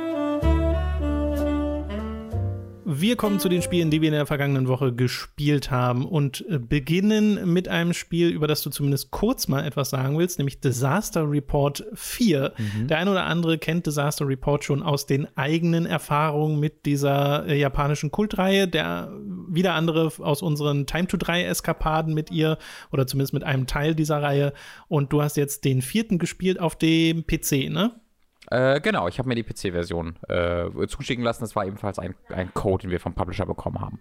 [2.90, 6.58] Wir kommen zu den Spielen, die wir in der vergangenen Woche gespielt haben und äh,
[6.58, 11.30] beginnen mit einem Spiel, über das du zumindest kurz mal etwas sagen willst, nämlich Disaster
[11.30, 12.54] Report 4.
[12.86, 17.60] Der eine oder andere kennt Disaster Report schon aus den eigenen Erfahrungen mit dieser äh,
[17.60, 19.12] japanischen Kultreihe, der
[19.50, 22.58] wieder andere aus unseren Time to 3 Eskapaden mit ihr
[22.94, 24.54] oder zumindest mit einem Teil dieser Reihe.
[24.88, 28.00] Und du hast jetzt den vierten gespielt auf dem PC, ne?
[28.50, 31.42] Äh, genau, ich habe mir die PC-Version äh, zuschicken lassen.
[31.44, 34.00] Das war ebenfalls ein, ein Code, den wir vom Publisher bekommen haben.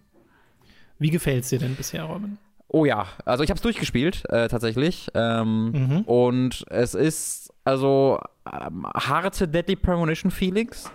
[0.98, 2.38] Wie gefällt es dir denn bisher, Robin?
[2.68, 5.08] Oh ja, also ich habe es durchgespielt, äh, tatsächlich.
[5.14, 6.00] Ähm, Mhm.
[6.02, 10.90] Und es ist also ähm, harte Deadly Premonition Feelings.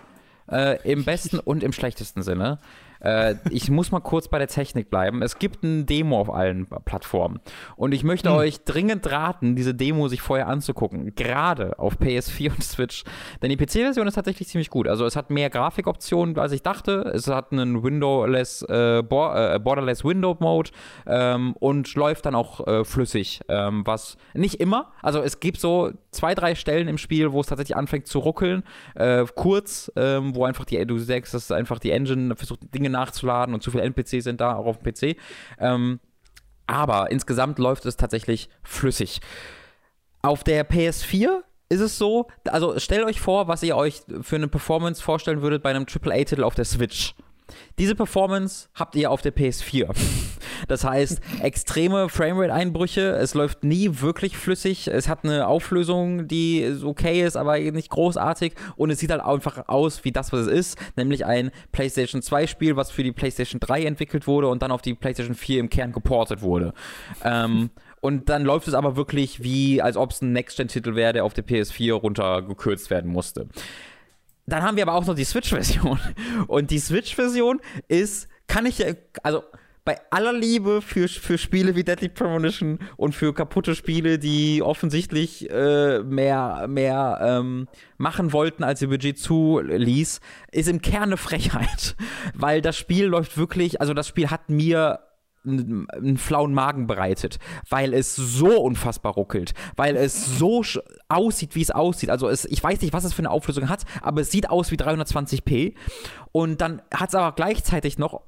[0.50, 2.58] Äh, Im besten und im schlechtesten Sinne.
[3.02, 5.22] Äh, ich muss mal kurz bei der Technik bleiben.
[5.22, 7.40] Es gibt ein Demo auf allen Plattformen.
[7.76, 8.36] Und ich möchte Hm.
[8.36, 11.14] euch dringend raten, diese Demo sich vorher anzugucken.
[11.14, 13.04] Gerade auf PS4 und Switch.
[13.42, 14.88] Denn die PC-Version ist tatsächlich ziemlich gut.
[14.88, 17.10] Also es hat mehr Grafikoptionen, als ich dachte.
[17.14, 20.70] Es hat einen Windowless, äh, äh, Borderless Window Mode
[21.06, 23.40] ähm, und läuft dann auch äh, flüssig.
[23.48, 24.92] Ähm, was nicht immer.
[25.02, 28.62] Also es gibt so zwei, drei Stellen im Spiel, wo es tatsächlich anfängt zu ruckeln.
[28.94, 33.54] Äh, kurz, ähm, wo einfach die, du sagst, dass einfach die Engine versucht, Dinge nachzuladen
[33.54, 35.18] und zu viele NPCs sind da, auch auf dem PC.
[35.58, 36.00] Ähm,
[36.66, 39.20] aber insgesamt läuft es tatsächlich flüssig.
[40.22, 44.48] Auf der PS4 ist es so, also stellt euch vor, was ihr euch für eine
[44.48, 47.14] Performance vorstellen würdet bei einem AAA-Titel auf der Switch.
[47.78, 49.94] Diese Performance habt ihr auf der PS4.
[50.68, 57.24] Das heißt, extreme Framerate-Einbrüche, es läuft nie wirklich flüssig, es hat eine Auflösung, die okay
[57.24, 60.78] ist, aber nicht großartig und es sieht halt einfach aus wie das, was es ist,
[60.96, 64.94] nämlich ein PlayStation 2-Spiel, was für die PlayStation 3 entwickelt wurde und dann auf die
[64.94, 66.74] PlayStation 4 im Kern geportet wurde.
[67.24, 71.24] Ähm, und dann läuft es aber wirklich wie, als ob es ein Next-Gen-Titel wäre, der
[71.24, 73.48] auf der PS4 runtergekürzt werden musste.
[74.52, 75.98] Dann haben wir aber auch noch die Switch-Version.
[76.46, 78.84] Und die Switch-Version ist, kann ich,
[79.22, 79.44] also
[79.86, 85.50] bei aller Liebe für, für Spiele wie Deadly Premonition und für kaputte Spiele, die offensichtlich
[85.50, 91.96] äh, mehr, mehr ähm, machen wollten, als ihr Budget zuließ, ist im Kern eine Frechheit.
[92.34, 95.00] Weil das Spiel läuft wirklich, also das Spiel hat mir
[95.44, 100.62] einen flauen Magen bereitet, weil es so unfassbar ruckelt, weil es so
[101.08, 102.10] aussieht, wie es aussieht.
[102.10, 104.70] Also es, ich weiß nicht, was es für eine Auflösung hat, aber es sieht aus
[104.70, 105.74] wie 320p.
[106.32, 108.22] Und dann hat es aber gleichzeitig noch,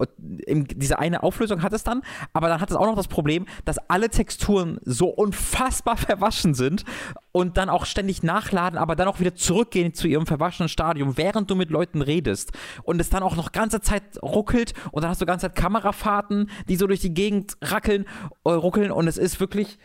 [0.46, 2.02] im, diese eine Auflösung hat es dann,
[2.34, 6.84] aber dann hat es auch noch das Problem, dass alle Texturen so unfassbar verwaschen sind
[7.32, 11.50] und dann auch ständig nachladen, aber dann auch wieder zurückgehen zu ihrem verwaschenen Stadium, während
[11.50, 12.52] du mit Leuten redest.
[12.82, 16.50] Und es dann auch noch ganze Zeit ruckelt und dann hast du ganze Zeit Kamerafahrten,
[16.68, 18.04] die so durch die Gegend rackeln,
[18.44, 19.78] äh, ruckeln und es ist wirklich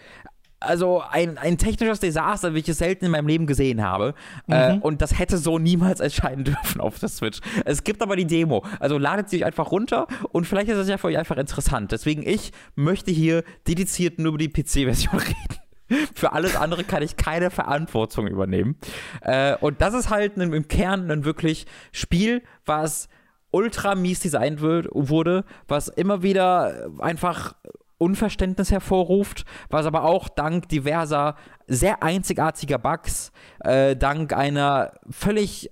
[0.59, 4.13] also ein, ein technisches Desaster, wie ich es selten in meinem Leben gesehen habe.
[4.47, 7.39] Äh, und das hätte so niemals erscheinen dürfen auf der Switch.
[7.65, 8.65] Es gibt aber die Demo.
[8.79, 11.91] Also ladet sie euch einfach runter und vielleicht ist das ja für euch einfach interessant.
[11.91, 16.05] Deswegen, ich möchte hier dediziert nur über die PC-Version reden.
[16.13, 18.75] Für alles andere kann ich keine Verantwortung übernehmen.
[19.21, 23.09] Äh, und das ist halt im Kern ein wirklich Spiel, was
[23.51, 27.55] ultra mies designt wird, wurde, was immer wieder einfach
[27.99, 31.35] Unverständnis hervorruft, was aber auch dank diverser
[31.67, 35.69] sehr einzigartiger Bugs, äh, dank einer völlig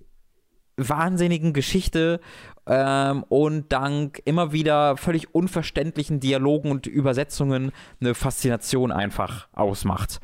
[0.77, 2.19] wahnsinnigen Geschichte
[2.67, 10.19] ähm, und dank immer wieder völlig unverständlichen Dialogen und Übersetzungen eine Faszination einfach ausmacht.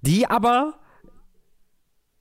[0.00, 0.74] Die aber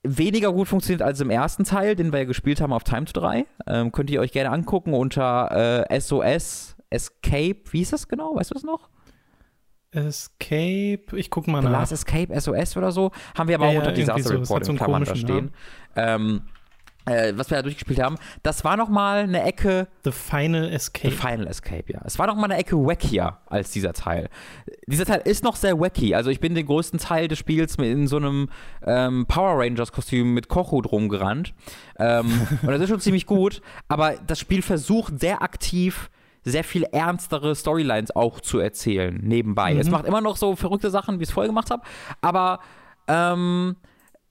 [0.04, 3.20] weniger gut funktioniert als im ersten Teil, den wir ja gespielt haben auf Time to
[3.20, 3.46] 3.
[3.68, 7.62] Ähm, könnt ihr euch gerne angucken unter äh, SOS Escape.
[7.72, 8.36] Wie ist das genau?
[8.36, 8.90] Weißt du das noch?
[9.96, 11.80] Escape, ich guck mal The nach.
[11.80, 13.12] Last Escape SOS oder so.
[13.38, 14.42] Haben wir aber Ja, auch ja, unter irgendwie Disaster so.
[14.42, 15.52] Report so in Klammern da stehen.
[15.96, 16.42] Ähm,
[17.08, 21.12] äh, was wir da durchgespielt haben, das war noch mal eine Ecke The Final Escape.
[21.12, 22.02] The Final Escape, ja.
[22.04, 24.30] Es war noch mal eine Ecke wackier als dieser Teil.
[24.88, 26.16] Dieser Teil ist noch sehr wacky.
[26.16, 28.50] Also ich bin den größten Teil des Spiels in so einem
[28.86, 31.54] ähm, Power Rangers Kostüm mit Kochhut rumgerannt.
[32.00, 32.26] Ähm,
[32.64, 33.62] und das ist schon ziemlich gut.
[33.88, 36.10] Aber das Spiel versucht sehr aktiv
[36.46, 39.74] sehr viel ernstere Storylines auch zu erzählen nebenbei.
[39.74, 39.80] Mhm.
[39.82, 41.84] Es macht immer noch so verrückte Sachen, wie ich es vorher gemacht habe,
[42.22, 42.60] aber
[43.08, 43.76] ähm,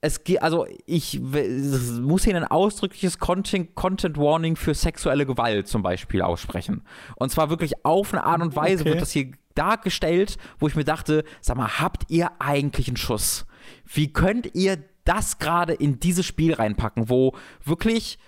[0.01, 5.83] es geht, also ich muss hier ein ausdrückliches Content, Content Warning für sexuelle Gewalt zum
[5.83, 6.83] Beispiel aussprechen.
[7.17, 8.91] Und zwar wirklich auf eine Art und Weise Okay.
[8.91, 13.47] wird das hier dargestellt, wo ich mir dachte, sag mal, habt ihr eigentlich einen Schuss?
[13.87, 17.35] Wie könnt ihr das gerade in dieses Spiel reinpacken, wo
[17.65, 18.19] wirklich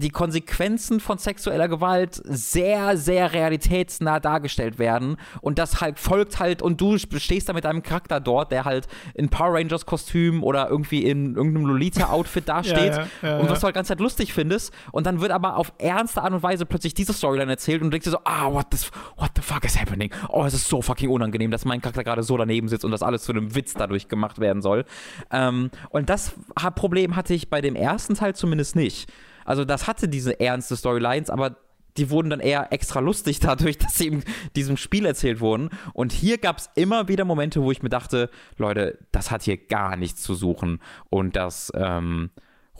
[0.00, 6.62] die Konsequenzen von sexueller Gewalt sehr, sehr realitätsnah dargestellt werden und das halt folgt halt
[6.62, 10.68] und du stehst da mit deinem Charakter dort, der halt in Power Rangers Kostüm oder
[10.68, 14.32] irgendwie in irgendeinem Lolita-Outfit dasteht Ja, ja, ja, und was du halt ganz Zeit lustig
[14.32, 17.88] findest und dann wird aber auf ernste Art und Weise plötzlich diese Storyline erzählt und
[17.88, 20.10] du denkst dir so, ah, what, this, what the fuck is happening?
[20.28, 23.02] Oh, es ist so fucking unangenehm, dass mein Charakter gerade so daneben sitzt und das
[23.02, 24.84] alles zu einem Witz dadurch gemacht werden soll.
[25.30, 26.32] Ähm, und das
[26.74, 29.10] Problem hatte ich bei dem ersten Teil zumindest nicht.
[29.50, 31.56] Also das hatte diese ernste Storylines, aber
[31.96, 34.24] die wurden dann eher extra lustig dadurch, dass sie in
[34.54, 35.70] diesem Spiel erzählt wurden.
[35.92, 39.56] Und hier gab es immer wieder Momente, wo ich mir dachte, Leute, das hat hier
[39.56, 40.78] gar nichts zu suchen.
[41.08, 42.30] Und das ähm,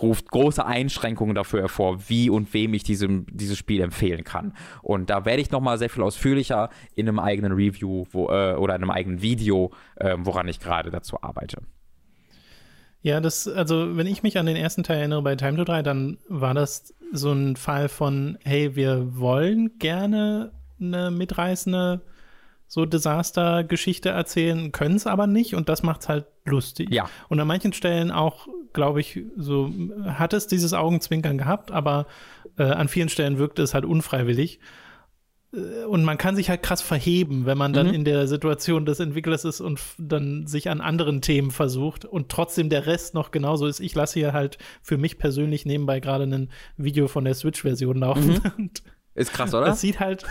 [0.00, 4.54] ruft große Einschränkungen dafür hervor, wie und wem ich diesem, dieses Spiel empfehlen kann.
[4.80, 8.76] Und da werde ich nochmal sehr viel ausführlicher in einem eigenen Review wo, äh, oder
[8.76, 11.62] in einem eigenen Video, äh, woran ich gerade dazu arbeite.
[13.02, 15.82] Ja, das, also wenn ich mich an den ersten Teil erinnere bei Time to 3,
[15.82, 22.02] dann war das so ein Fall von, hey, wir wollen gerne eine mitreißende
[22.66, 26.88] so Desaster-Geschichte erzählen, können es aber nicht und das macht's halt lustig.
[26.92, 27.10] Ja.
[27.28, 29.72] Und an manchen Stellen auch, glaube ich, so
[30.06, 32.06] hat es dieses Augenzwinkern gehabt, aber
[32.58, 34.60] äh, an vielen Stellen wirkte es halt unfreiwillig.
[35.54, 37.94] Äh, Und man kann sich halt krass verheben, wenn man dann Mhm.
[37.94, 42.68] in der Situation des Entwicklers ist und dann sich an anderen Themen versucht und trotzdem
[42.70, 43.80] der Rest noch genauso ist.
[43.80, 48.40] Ich lasse hier halt für mich persönlich nebenbei gerade ein Video von der Switch-Version laufen.
[48.58, 48.82] Und
[49.16, 49.66] Ist krass, oder?
[49.66, 50.24] das sieht halt,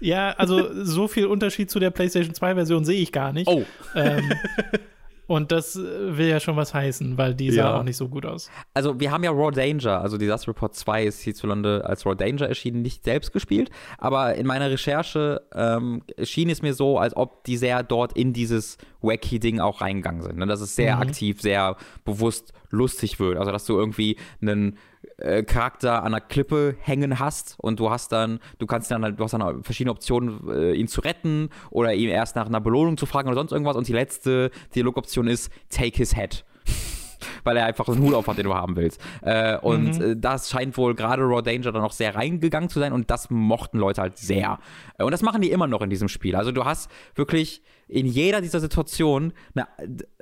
[0.00, 3.46] ja, also so viel Unterschied zu der PlayStation 2-Version sehe ich gar nicht.
[3.48, 3.64] Oh,
[3.94, 4.32] Ähm,
[5.26, 7.78] und das äh, will ja schon was heißen, weil die sah Ja.
[7.78, 8.50] auch nicht so gut aus.
[8.74, 12.48] also wir haben ja Raw Danger, also Disaster Report 2 ist hierzulande als Raw Danger
[12.48, 17.44] erschienen, nicht selbst gespielt, aber in meiner Recherche ähm, schien es mir so, als ob
[17.44, 20.36] die sehr dort in dieses wacky Ding auch reingegangen sind.
[20.38, 20.46] Ne?
[20.46, 21.02] Dass es sehr Mhm.
[21.02, 23.38] aktiv, sehr bewusst lustig wird.
[23.38, 24.76] Also dass du irgendwie einen
[25.18, 29.18] äh, Charakter an einer Klippe hängen hast und du hast dann, du kannst dann halt,
[29.18, 32.96] du hast dann verschiedene Optionen, äh, ihn zu retten oder ihn erst nach einer Belohnung
[32.96, 36.44] zu fragen oder sonst irgendwas und die letzte Dialogoption ist Take his head
[37.46, 39.00] weil er einfach einen Hut auf hat, den du haben willst.
[39.22, 42.92] Äh, und äh, das scheint wohl gerade Raw Danger dann noch sehr reingegangen zu sein
[42.92, 44.58] und das mochten Leute halt sehr.
[44.98, 46.36] Und das machen die immer noch in diesem Spiel.
[46.36, 49.68] Also du hast wirklich in jeder dieser Situationen eine,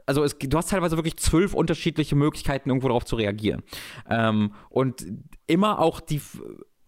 [0.07, 3.63] also es, du hast teilweise wirklich zwölf unterschiedliche Möglichkeiten, irgendwo darauf zu reagieren.
[4.09, 5.07] Ähm, und
[5.47, 6.21] immer auch die,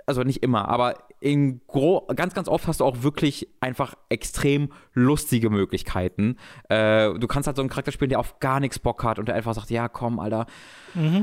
[0.06, 4.72] also nicht immer, aber in gro ganz, ganz oft hast du auch wirklich einfach extrem
[4.92, 6.36] lustige Möglichkeiten.
[6.68, 9.26] Äh, du kannst halt so einen Charakter spielen, der auf gar nichts Bock hat und
[9.26, 10.46] der einfach sagt, ja komm, Alter,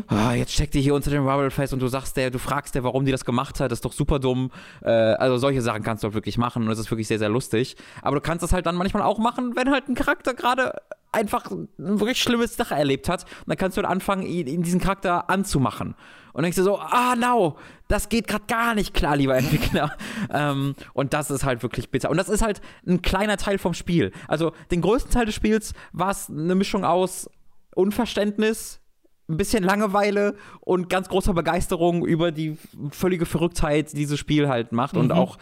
[0.08, 2.76] ah, jetzt steckt die hier unter dem Rubble fest und du sagst der, du fragst
[2.76, 4.52] der, warum die das gemacht hat, das ist doch super dumm.
[4.82, 7.30] Äh, also solche Sachen kannst du halt wirklich machen und es ist wirklich sehr, sehr
[7.30, 7.78] lustig.
[8.02, 10.74] Aber du kannst das halt dann manchmal auch machen, wenn halt ein Charakter gerade
[11.14, 13.24] einfach ein wirklich schlimmes Sache erlebt hat.
[13.24, 15.96] Und dann kannst du dann anfangen, ihn, ihn diesen Charakter anzumachen.
[16.34, 17.58] Und dann denkst du so, ah, no,
[17.88, 19.96] das geht gerade gar nicht klar, lieber Entwickler.
[20.32, 22.10] ähm, und das ist halt wirklich bitter.
[22.10, 24.12] Und das ist halt ein kleiner Teil vom Spiel.
[24.28, 27.30] Also den größten Teil des Spiels war es eine Mischung aus
[27.76, 28.82] Unverständnis,
[29.30, 32.58] ein bisschen Langeweile und ganz großer Begeisterung über die
[32.92, 35.38] völlige Verrücktheit, die dieses Spiel halt macht und auch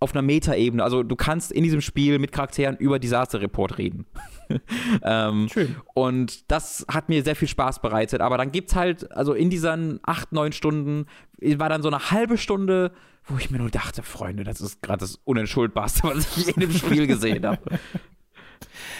[0.00, 0.84] auf einer Metaebene.
[0.84, 4.06] Also du kannst in diesem Spiel mit Charakteren über Disaster Report reden.
[5.02, 5.76] ähm, Schön.
[5.94, 8.20] Und das hat mir sehr viel Spaß bereitet.
[8.20, 11.06] Aber dann gibt's halt, also in diesen acht, neun Stunden
[11.40, 12.92] war dann so eine halbe Stunde,
[13.26, 16.72] wo ich mir nur dachte, Freunde, das ist gerade das Unentschuldbarste, was ich in dem
[16.72, 17.60] Spiel gesehen habe.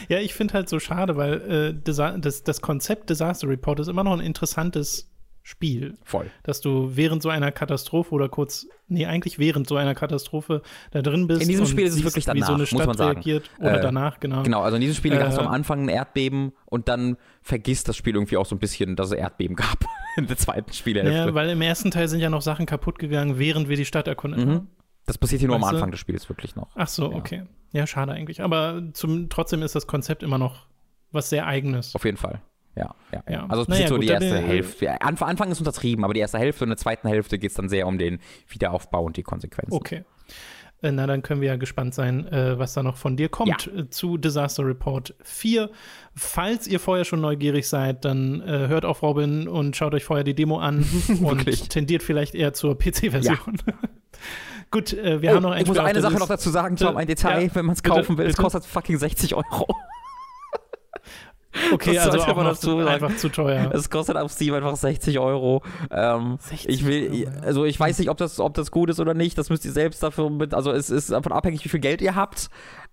[0.08, 4.04] Ja, ich finde halt so schade, weil äh, das, das Konzept Disaster Report ist immer
[4.04, 5.08] noch ein interessantes
[5.46, 5.94] Spiel.
[6.04, 6.30] Voll.
[6.42, 11.02] Dass du während so einer Katastrophe oder kurz, nee, eigentlich während so einer Katastrophe da
[11.02, 11.42] drin bist.
[11.42, 13.12] In diesem und Spiel ist es wirklich wie so danach, eine muss Stadt man sagen.
[13.20, 13.50] reagiert.
[13.60, 14.42] Oder Äh, danach, genau.
[14.42, 17.88] Genau, also in diesem Spiel Äh, hast du am Anfang ein Erdbeben und dann vergisst
[17.88, 19.84] das Spiel irgendwie auch so ein bisschen, dass es Erdbeben gab
[20.16, 21.12] in der zweiten Spielhälfte.
[21.14, 24.08] Ja, weil im ersten Teil sind ja noch Sachen kaputt gegangen, während wir die Stadt
[24.08, 24.50] erkundet haben.
[24.50, 24.66] Mhm.
[25.04, 25.76] das passiert hier nur am Weißt du?
[25.76, 26.68] Anfang des Spiels wirklich noch.
[26.74, 27.42] Ach so, okay.
[27.72, 28.40] Ja, schade eigentlich.
[28.40, 30.66] Aber zum, trotzdem ist das Konzept immer noch
[31.12, 31.94] was sehr Eigenes.
[31.94, 32.40] Auf jeden Fall.
[32.76, 33.32] Ja, ja, ja.
[33.32, 33.46] Ja.
[33.48, 35.00] Also Naja, so gut, die erste Hälfte.
[35.00, 37.56] Anfang, Anfang ist untertrieben, aber die erste Hälfte und in der zweiten Hälfte geht es
[37.56, 38.18] dann sehr um den
[38.48, 39.72] Wiederaufbau und die Konsequenzen.
[39.74, 40.04] Okay.
[40.82, 43.70] Äh, Na, dann können wir ja gespannt sein, äh, was da noch von dir kommt
[43.74, 45.70] äh, zu Disaster Report 4.
[46.16, 50.24] Falls ihr vorher schon neugierig seid, dann äh, hört auf Robin und schaut euch vorher
[50.24, 50.84] die Demo an
[51.22, 53.38] und tendiert vielleicht eher zur PC-Version.
[54.70, 56.50] Gut, äh, wir Oh, haben noch ein ich muss Spiel auf eine Sache noch dazu
[56.50, 58.42] sagen, Tom, ein Detail, Ja, wenn man es bitte, kaufen will, es bitte.
[58.42, 59.66] kostet fucking 60 Euro.
[61.72, 62.88] Okay, das also auch man dazu sagen.
[62.88, 63.70] einfach zu teuer.
[63.72, 65.62] Es kostet auf Steam einfach 60 Euro.
[65.90, 67.30] Ähm, 60 ich will, Euro, ja.
[67.42, 69.38] also ich weiß nicht, ob das, ob das gut ist oder nicht.
[69.38, 72.14] Das müsst ihr selbst dafür mit, also es ist davon abhängig, wie viel Geld ihr
[72.14, 72.50] habt.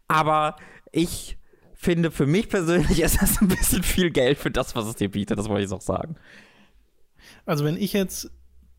[0.08, 0.56] Aber
[0.92, 1.38] ich
[1.74, 5.10] finde, für mich persönlich ist das ein bisschen viel Geld für das, was es dir
[5.10, 5.40] bietet.
[5.40, 6.16] Das wollte ich noch sagen.
[7.46, 8.32] Also wenn ich jetzt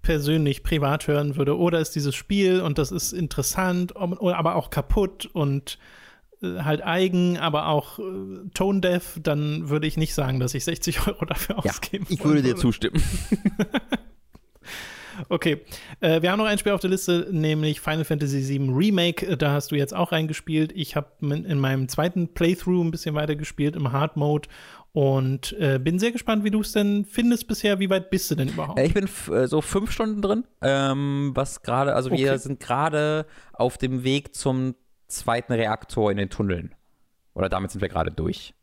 [0.02, 5.26] persönlich privat hören würde, oder ist dieses Spiel und das ist interessant, aber auch kaputt
[5.32, 5.78] und
[6.43, 8.03] halt eigen, aber auch äh,
[8.55, 12.30] tone deaf, dann würde ich nicht sagen, dass ich 60 Euro dafür ausgeben ich wollen
[12.36, 13.03] würde dir zustimmen.
[15.28, 15.61] Okay,
[16.01, 19.26] äh, wir haben noch ein Spiel auf der Liste, nämlich Final Fantasy VII Remake.
[19.26, 20.72] Äh, Da hast du jetzt auch reingespielt.
[20.74, 24.49] Ich habe in meinem zweiten Playthrough ein bisschen weiter gespielt im Hard Mode
[24.93, 27.78] und äh, bin sehr gespannt, wie du es denn findest bisher.
[27.78, 28.78] Wie weit bist du denn überhaupt?
[28.78, 32.38] Äh, Ich bin äh, so fünf Stunden drin, ähm, was gerade, also wir Okay.
[32.38, 34.74] sind gerade auf dem Weg zum
[35.12, 36.74] zweiten Reaktor in den Tunneln.
[37.34, 38.54] Oder damit sind wir gerade durch.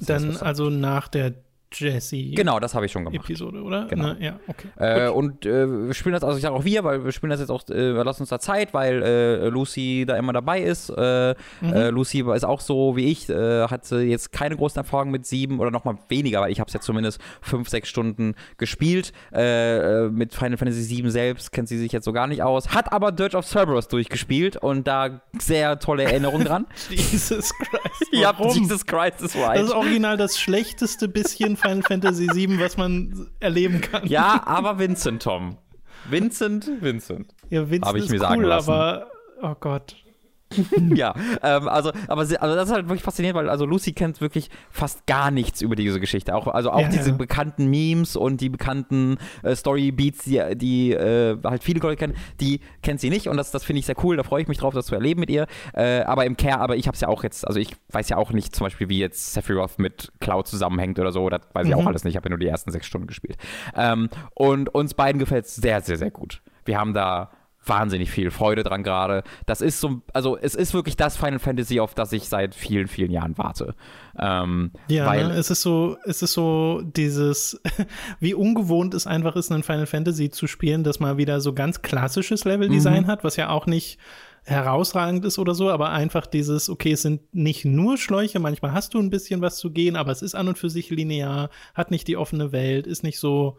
[0.00, 1.34] Dann also nach der
[1.74, 2.34] Jessie.
[2.34, 3.24] genau, das habe ich schon gemacht.
[3.24, 3.86] Episode, oder?
[3.86, 4.08] Genau.
[4.14, 4.16] Ne?
[4.20, 4.68] Ja, okay.
[4.76, 7.40] Äh, und äh, wir spielen das, also ich sage auch wir, weil wir spielen das
[7.40, 10.90] jetzt auch, äh, wir lassen uns da Zeit, weil äh, Lucy da immer dabei ist.
[10.90, 11.72] Äh, Mhm.
[11.72, 15.60] äh, Lucy ist auch so wie ich, äh, hatte jetzt keine großen Erfahrungen mit sieben
[15.60, 19.12] oder nochmal weniger, weil ich habe es jetzt zumindest fünf, sechs Stunden gespielt.
[19.32, 23.12] Mit Final Fantasy 7 selbst kennt sie sich jetzt so gar nicht aus, hat aber
[23.12, 26.66] Dirge of Cerberus durchgespielt und da sehr tolle Erinnerungen dran.
[26.90, 28.08] Jesus Christ.
[28.12, 28.56] ja, Warum?
[28.56, 29.60] Jesus Christ is das right.
[29.60, 34.06] ist original das schlechteste bisschen Final Fantasy VII, was man erleben kann.
[34.06, 35.56] Ja, aber Vincent, Tom.
[36.10, 37.34] Vincent, Vincent.
[37.50, 38.70] ja Vincent Hab ich ist mir cool, sagen lassen.
[38.70, 39.06] aber
[39.42, 39.96] oh Gott.
[40.94, 44.20] ja, ähm, also, aber sie, also das ist halt wirklich faszinierend, weil also Lucy kennt
[44.20, 46.34] wirklich fast gar nichts über diese Geschichte.
[46.34, 47.16] Auch, also auch Ja, diese ja.
[47.16, 52.60] bekannten Memes und die bekannten äh, Story-Beats, die, die äh, halt viele Leute kennen, die
[52.82, 54.74] kennt sie nicht und das, das finde ich sehr cool, da freue ich mich drauf,
[54.74, 55.46] das zu erleben mit ihr.
[55.74, 58.16] Äh, aber im Care, aber ich habe es ja auch jetzt, also ich weiß ja
[58.16, 61.72] auch nicht zum Beispiel, wie jetzt Sephiroth mit Cloud zusammenhängt oder so, das weiß ich
[61.74, 61.80] Mhm.
[61.80, 63.36] auch alles nicht, ich habe ja nur die ersten sechs Stunden gespielt.
[63.76, 66.42] Ähm, und uns beiden gefällt es sehr, sehr, sehr gut.
[66.64, 67.30] Wir haben da
[67.64, 69.22] wahnsinnig viel Freude dran gerade.
[69.46, 72.88] Das ist so, also es ist wirklich das Final Fantasy, auf das ich seit vielen,
[72.88, 73.74] vielen Jahren warte.
[74.18, 75.34] Ähm, Ja, weil, ne?
[75.34, 77.60] es ist so, es ist so dieses,
[78.20, 81.82] wie ungewohnt es einfach ist, einen Final Fantasy zu spielen, dass man wieder so ganz
[81.82, 83.06] klassisches Leveldesign Mhm.
[83.06, 83.98] hat, was ja auch nicht
[84.44, 88.92] herausragend ist oder so, aber einfach dieses, okay, es sind nicht nur Schläuche, manchmal hast
[88.92, 91.92] du ein bisschen was zu gehen, aber es ist an und für sich linear, hat
[91.92, 93.58] nicht die offene Welt, ist nicht so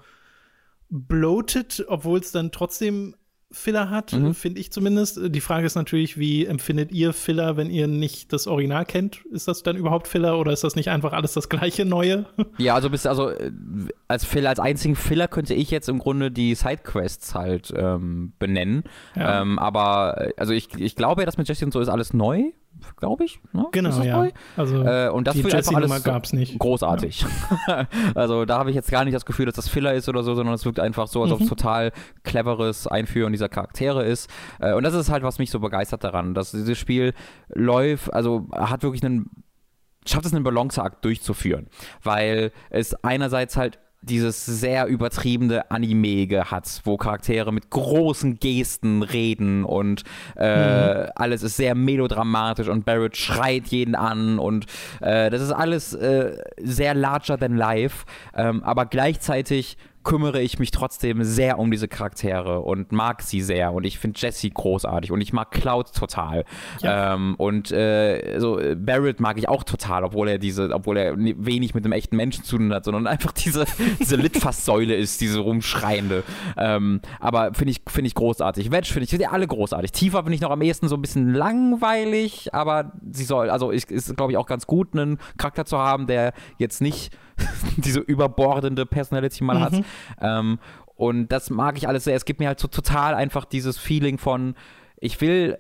[0.89, 3.15] bloated, obwohl es dann trotzdem
[3.53, 4.33] Filler hat, Mhm.
[4.33, 5.19] finde ich zumindest.
[5.23, 9.23] Die Frage ist natürlich, wie empfindet ihr Filler, wenn ihr nicht das Original kennt?
[9.31, 12.25] Ist das dann überhaupt Filler oder ist das nicht einfach alles das gleiche Neue?
[12.57, 13.51] ja, also bist also äh,
[14.07, 18.83] als Filler, als einzigen Filler könnte ich jetzt im Grunde die Sidequests halt ähm, benennen.
[19.15, 19.41] Ja.
[19.41, 22.13] Ähm, aber äh, also ich, ich glaube ja, dass mit Jesse und so ist alles
[22.13, 22.51] neu,
[22.97, 23.39] glaube ich.
[23.53, 23.65] Ne?
[23.71, 24.27] Genau, ja.
[24.57, 26.57] Also Äh, und das die Jessie-Nummer alles gab es nicht.
[26.59, 27.25] großartig.
[28.15, 30.35] also da habe ich jetzt gar nicht das Gefühl, dass das Filler ist oder so,
[30.35, 31.49] sondern es wirkt einfach so, als ob es Mhm.
[31.49, 31.91] total
[32.23, 34.29] cleveres Einführen dieser Charaktere ist.
[34.59, 37.13] Äh, und das ist halt, was mich so begeistert daran, dass dieses Spiel
[37.49, 39.29] läuft, also hat wirklich einen,
[40.05, 41.67] schafft es einen Balanceakt durchzuführen,
[42.03, 49.63] weil es einerseits halt dieses sehr übertriebene Anime hat, wo Charaktere mit großen Gesten reden
[49.63, 50.03] und
[50.35, 50.43] äh,
[51.15, 54.65] alles ist sehr melodramatisch und Barrett schreit jeden an und
[55.01, 60.71] äh, das ist alles äh, sehr larger than life, ähm, aber gleichzeitig kümmere ich mich
[60.71, 65.21] trotzdem sehr um diese Charaktere und mag sie sehr und ich finde Jessie großartig und
[65.21, 66.45] ich mag Cloud total
[66.81, 67.13] Ja.
[67.13, 71.15] ähm, und äh, so äh, Barrett mag ich auch total, obwohl er diese, obwohl er
[71.15, 73.65] ni- wenig mit einem echten Menschen zu tun hat, sondern einfach diese,
[73.99, 76.23] diese Litfaßsäule ist, diese rumschreiende.
[76.57, 78.71] Ähm, aber finde ich, finde ich großartig.
[78.71, 79.91] Wedge finde ich, finde die alle großartig.
[79.91, 83.89] Tifa finde ich noch am ehesten so ein bisschen langweilig, aber sie soll, also ich,
[83.89, 87.15] ist glaube ich auch ganz gut, einen Charakter zu haben, der jetzt nicht
[87.77, 89.73] diese überbordende Personality mal hat.
[90.21, 90.59] Ähm,
[90.95, 92.15] und das mag ich alles sehr.
[92.15, 94.55] Es gibt mir halt so total einfach dieses Feeling von,
[94.97, 95.57] ich will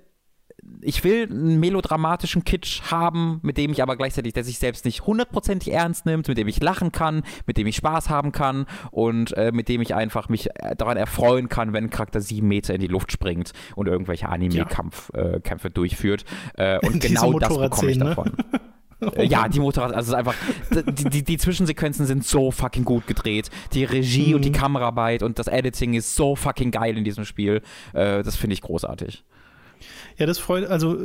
[0.81, 5.05] ich will einen melodramatischen Kitsch haben, mit dem ich aber gleichzeitig, der sich selbst nicht
[5.05, 9.35] hundertprozentig ernst nimmt, mit dem ich lachen kann, mit dem ich Spaß haben kann und
[9.37, 12.73] äh, mit dem ich einfach mich äh, daran erfreuen kann, wenn ein Charakter sieben Meter
[12.73, 16.25] in die Luft springt und irgendwelche Anime-Kämpfe äh, Kämpfe durchführt.
[16.55, 18.61] Äh, und Diese genau das bekomme ich Motorradszenen, ne?
[19.15, 20.35] Äh, ja, die Motorrad, also einfach,
[20.71, 23.49] die, die, die Zwischensequenzen sind so fucking gut gedreht.
[23.73, 24.35] Die Regie mhm.
[24.35, 24.55] und die mhm.
[24.55, 27.61] Kameraarbeit und das Editing ist so fucking geil in diesem Spiel.
[27.93, 29.23] Äh, das finde ich großartig.
[30.17, 30.97] Ja, das freut, also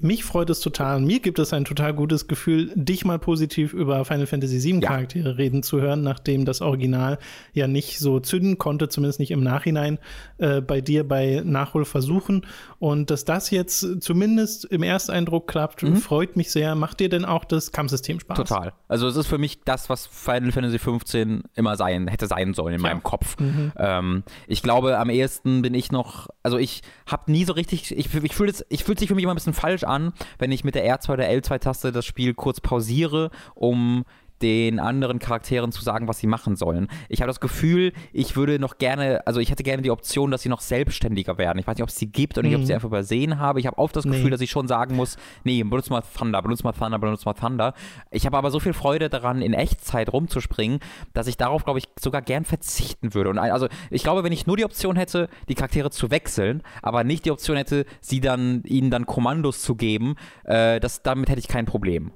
[0.00, 1.00] mich freut es total.
[1.00, 4.88] Mir gibt es ein total gutes Gefühl, dich mal positiv über Final Fantasy VII ja.
[4.88, 7.18] Charaktere reden zu hören, nachdem das Original
[7.52, 9.98] ja nicht so zünden konnte, zumindest nicht im Nachhinein
[10.38, 12.46] äh, bei dir bei Nachholversuchen.
[12.78, 15.96] Und dass das jetzt zumindest im Ersteindruck klappt, mhm.
[15.96, 16.74] freut mich sehr.
[16.74, 18.36] Macht dir denn auch das Kampfsystem Spaß?
[18.36, 18.72] Total.
[18.88, 22.74] Also es ist für mich das, was Final Fantasy XV immer sein, hätte sein sollen
[22.74, 22.88] in ja.
[22.88, 23.38] meinem Kopf.
[23.38, 23.72] Mhm.
[23.76, 28.14] Ähm, ich glaube, am ehesten bin ich noch, also ich habe nie so richtig, ich,
[28.14, 30.64] ich fühle es, ich fühlt sich für mich immer ein bisschen falsch an, wenn ich
[30.64, 34.04] mit der R2 oder L2-Taste das Spiel kurz pausiere, um
[34.42, 36.88] den anderen Charakteren zu sagen, was sie machen sollen.
[37.08, 40.42] Ich habe das Gefühl, ich würde noch gerne, also ich hätte gerne die Option, dass
[40.42, 41.58] sie noch selbstständiger werden.
[41.58, 42.76] Ich weiß nicht, ob es sie gibt oder nicht, ob ich sie mhm.
[42.76, 43.60] einfach übersehen habe.
[43.60, 44.30] Ich habe oft das Gefühl, nee.
[44.30, 47.74] dass ich schon sagen muss, nee, benutze mal Thunder, benutze mal Thunder, benutze mal Thunder.
[48.10, 50.80] Ich habe aber so viel Freude daran, in Echtzeit rumzuspringen,
[51.14, 53.30] dass ich darauf, glaube ich, sogar gern verzichten würde.
[53.30, 57.04] Und also ich glaube, wenn ich nur die Option hätte, die Charaktere zu wechseln, aber
[57.04, 61.40] nicht die Option hätte, sie dann, ihnen dann Kommandos zu geben, äh, das, damit hätte
[61.40, 62.12] ich kein Problem.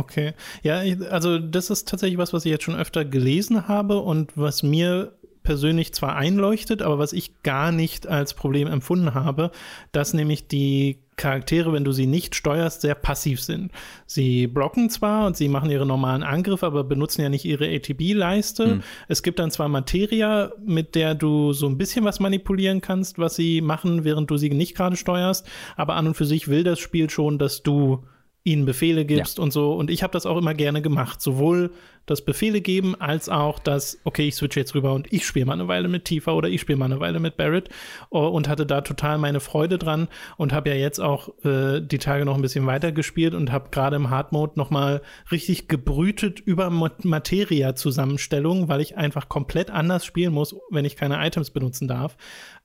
[0.00, 0.32] Okay.
[0.62, 4.62] Ja, also das ist tatsächlich was, was ich jetzt schon öfter gelesen habe und was
[4.62, 9.50] mir persönlich zwar einleuchtet, aber was ich gar nicht als Problem empfunden habe,
[9.92, 13.72] dass nämlich die Charaktere, wenn du sie nicht steuerst, sehr passiv sind.
[14.06, 18.66] Sie blocken zwar und sie machen ihre normalen Angriffe, aber benutzen ja nicht ihre ATB-Leiste.
[18.66, 18.82] Mhm.
[19.06, 23.36] Es gibt dann zwar Materia, mit der du so ein bisschen was manipulieren kannst, was
[23.36, 25.46] sie machen, während du sie nicht gerade steuerst,
[25.76, 28.04] aber an und für sich will das Spiel schon, dass du
[28.44, 29.44] ihnen Befehle gibst ja.
[29.44, 29.74] und so.
[29.74, 31.20] Und ich habe das auch immer gerne gemacht.
[31.20, 31.72] Sowohl
[32.06, 35.52] das Befehle geben, als auch das, okay, ich switche jetzt rüber und ich spiele mal
[35.52, 37.68] eine Weile mit Tifa oder ich spiele mal eine Weile mit Barrett
[38.10, 41.98] oh, und hatte da total meine Freude dran und habe ja jetzt auch äh, die
[41.98, 45.68] Tage noch ein bisschen weiter gespielt und habe gerade im Hard Mode noch mal richtig
[45.68, 51.86] gebrütet über Materia-Zusammenstellung, weil ich einfach komplett anders spielen muss, wenn ich keine Items benutzen
[51.86, 52.16] darf.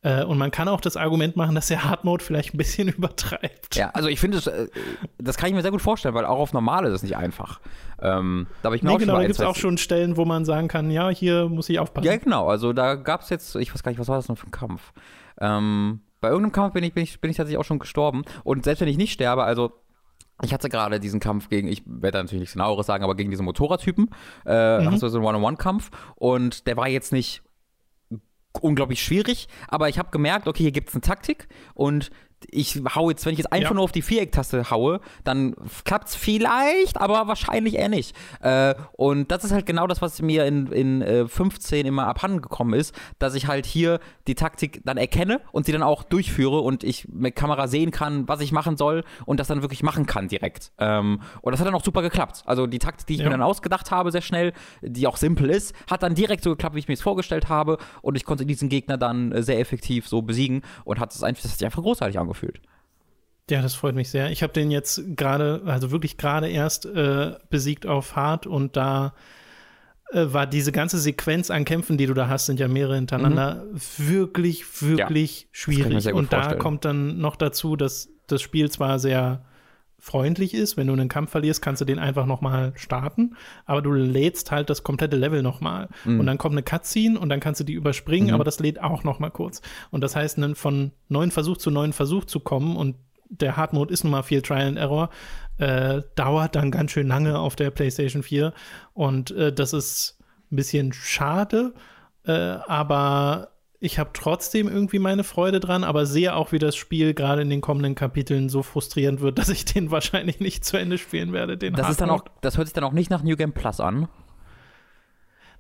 [0.06, 2.88] Äh, und man kann auch das Argument machen, dass der Hard Mode vielleicht ein bisschen
[2.96, 3.76] übertreibt.
[3.76, 4.68] Ja, also ich finde, das, äh,
[5.18, 7.60] das kann ich mir sehr gut vorstellen, weil auch auf normal ist es nicht einfach.
[8.00, 10.18] Ähm, da habe ich mir nee, auch genau, schon da gibt es auch schon Stellen,
[10.18, 12.08] wo man sagen kann, ja, hier muss ich aufpassen.
[12.08, 12.48] Ja, genau.
[12.48, 14.52] Also da gab es jetzt, ich weiß gar nicht, was war das noch für ein
[14.52, 14.94] Kampf?
[15.40, 18.24] Ähm, bei irgendeinem Kampf bin ich, bin, ich, bin ich tatsächlich auch schon gestorben.
[18.44, 19.72] Und selbst wenn ich nicht sterbe, also
[20.44, 23.46] ich hatte gerade diesen Kampf gegen, ich werde natürlich nichts genaueres sagen, aber gegen diesen
[23.46, 24.10] Motorradtypen.
[24.46, 24.92] Äh, mhm.
[24.92, 27.42] hast du so einen One-on-One-Kampf und der war jetzt nicht
[28.62, 32.10] unglaublich schwierig, aber ich habe gemerkt, okay, hier gibt es eine Taktik und
[32.52, 33.76] ich hau jetzt, wenn ich jetzt einfach ja.
[33.76, 38.16] nur auf die Viereck-Taste haue, dann klappt es vielleicht, aber wahrscheinlich eher nicht.
[38.42, 42.42] Äh, und das ist halt genau das, was mir in, in äh, 15 immer abhanden
[42.42, 46.60] gekommen ist, dass ich halt hier die Taktik dann erkenne und sie dann auch durchführe
[46.60, 50.06] und ich mit Kamera sehen kann, was ich machen soll und das dann wirklich machen
[50.06, 50.72] kann direkt.
[50.78, 52.44] Ähm, und das hat dann auch super geklappt.
[52.46, 53.26] Also die Taktik, die ich ja.
[53.26, 56.76] mir dann ausgedacht habe, sehr schnell, die auch simpel ist, hat dann direkt so geklappt,
[56.76, 60.08] wie ich mir es vorgestellt habe und ich konnte diesen Gegner dann äh, sehr effektiv
[60.08, 62.62] so besiegen und hat es einfach, das hat sich einfach großartig angefangen angefühlt.
[63.50, 64.32] Ja, das freut mich sehr.
[64.32, 69.14] Ich habe den jetzt gerade, also wirklich gerade erst äh, besiegt auf Hard und da
[70.12, 73.66] äh, war diese ganze Sequenz an Kämpfen, die du da hast, sind ja mehrere hintereinander,
[73.66, 73.80] mhm.
[73.98, 76.14] wirklich, wirklich ja, schwierig.
[76.14, 79.46] Und da kommt dann noch dazu, dass das Spiel zwar sehr
[80.06, 80.78] freundlich ist.
[80.78, 83.36] Wenn du einen Kampf verlierst, kannst du den einfach nochmal starten,
[83.66, 85.90] aber du lädst halt das komplette Level nochmal.
[86.04, 86.20] Mhm.
[86.20, 88.36] Und dann kommt eine Cutscene und dann kannst du die überspringen, mhm.
[88.36, 89.64] aber das lädt auch nochmal kurz.
[89.90, 92.98] Und das heißt, von neuen Versuch zu neuen Versuch zu kommen und
[93.30, 95.10] der Hard Mode ist nun mal viel Trial and Error,
[95.58, 98.54] äh, dauert dann ganz schön lange auf der PlayStation 4
[98.94, 100.20] und äh, das ist
[100.52, 101.74] ein bisschen schade,
[102.28, 103.55] äh, aber
[103.86, 107.50] ich habe trotzdem irgendwie meine Freude dran, aber sehe auch, wie das Spiel gerade in
[107.50, 111.58] den kommenden Kapiteln so frustrierend wird, dass ich den wahrscheinlich nicht zu Ende spielen werde.
[111.58, 113.80] Den das, ist dann auch, das hört sich dann auch nicht nach New Game Plus
[113.80, 114.08] an.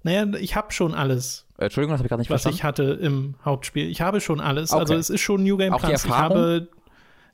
[0.03, 1.47] Naja, ich habe schon alles.
[1.57, 2.57] Äh, Entschuldigung, das habe ich gerade nicht was verstanden.
[2.57, 3.89] ich hatte im Hauptspiel.
[3.89, 4.71] Ich habe schon alles.
[4.71, 4.81] Also okay.
[4.81, 6.05] Also es ist schon New Game auch Plus.
[6.05, 6.67] Ich habe,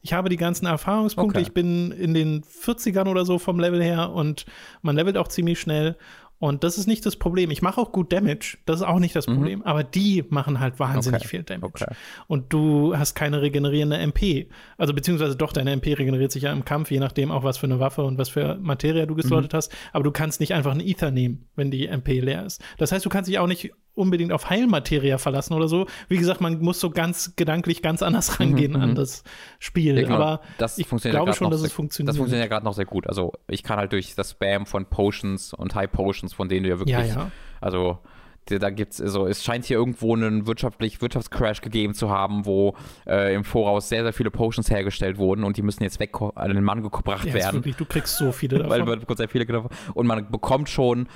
[0.01, 1.39] ich habe die ganzen Erfahrungspunkte.
[1.39, 1.47] Okay.
[1.47, 4.45] Ich bin in den 40ern oder so vom Level her und
[4.81, 5.97] man levelt auch ziemlich schnell.
[6.41, 7.51] Und das ist nicht das Problem.
[7.51, 9.35] Ich mache auch gut Damage, das ist auch nicht das mhm.
[9.35, 9.59] Problem.
[9.59, 9.65] Mhm.
[9.65, 11.27] Aber die machen halt wahnsinnig okay.
[11.27, 11.85] viel Damage.
[11.85, 11.93] Okay.
[12.25, 14.49] Und du hast keine regenerierende MP.
[14.75, 17.67] Also beziehungsweise doch, deine MP regeneriert sich ja im Kampf, je nachdem auch, was für
[17.67, 19.57] eine Waffe und was für Materie du geslottet mhm.
[19.57, 19.71] hast.
[19.93, 22.59] Aber du kannst nicht einfach einen Ether nehmen, wenn die MP leer ist.
[22.79, 25.87] Das heißt, du kannst dich auch nicht unbedingt auf Heilmaterie verlassen oder so.
[26.07, 29.23] Wie gesagt, man muss so ganz gedanklich ganz anders mhm, rangehen mhm, an das
[29.59, 29.95] Spiel.
[29.95, 30.15] Ja, genau.
[30.15, 32.09] Aber das ich glaube schon, dass es funktioniert.
[32.09, 33.07] Das funktioniert ja gerade noch sehr gut.
[33.07, 36.69] Also ich kann halt durch das Spam von Potions und High Potions, von denen du
[36.69, 37.31] ja wirklich, ja, ja.
[37.59, 37.99] also
[38.45, 42.75] da gibt's also es scheint hier irgendwo einen wirtschaftlich Wirtschaftscrash gegeben zu haben, wo
[43.05, 46.53] äh, im Voraus sehr sehr viele Potions hergestellt wurden und die müssen jetzt weg an
[46.53, 47.57] den Mann gebracht ja, werden.
[47.57, 48.71] Wirklich, du kriegst so viele davon.
[48.71, 49.69] Weil man sehr viele davon.
[49.93, 51.07] und man bekommt schon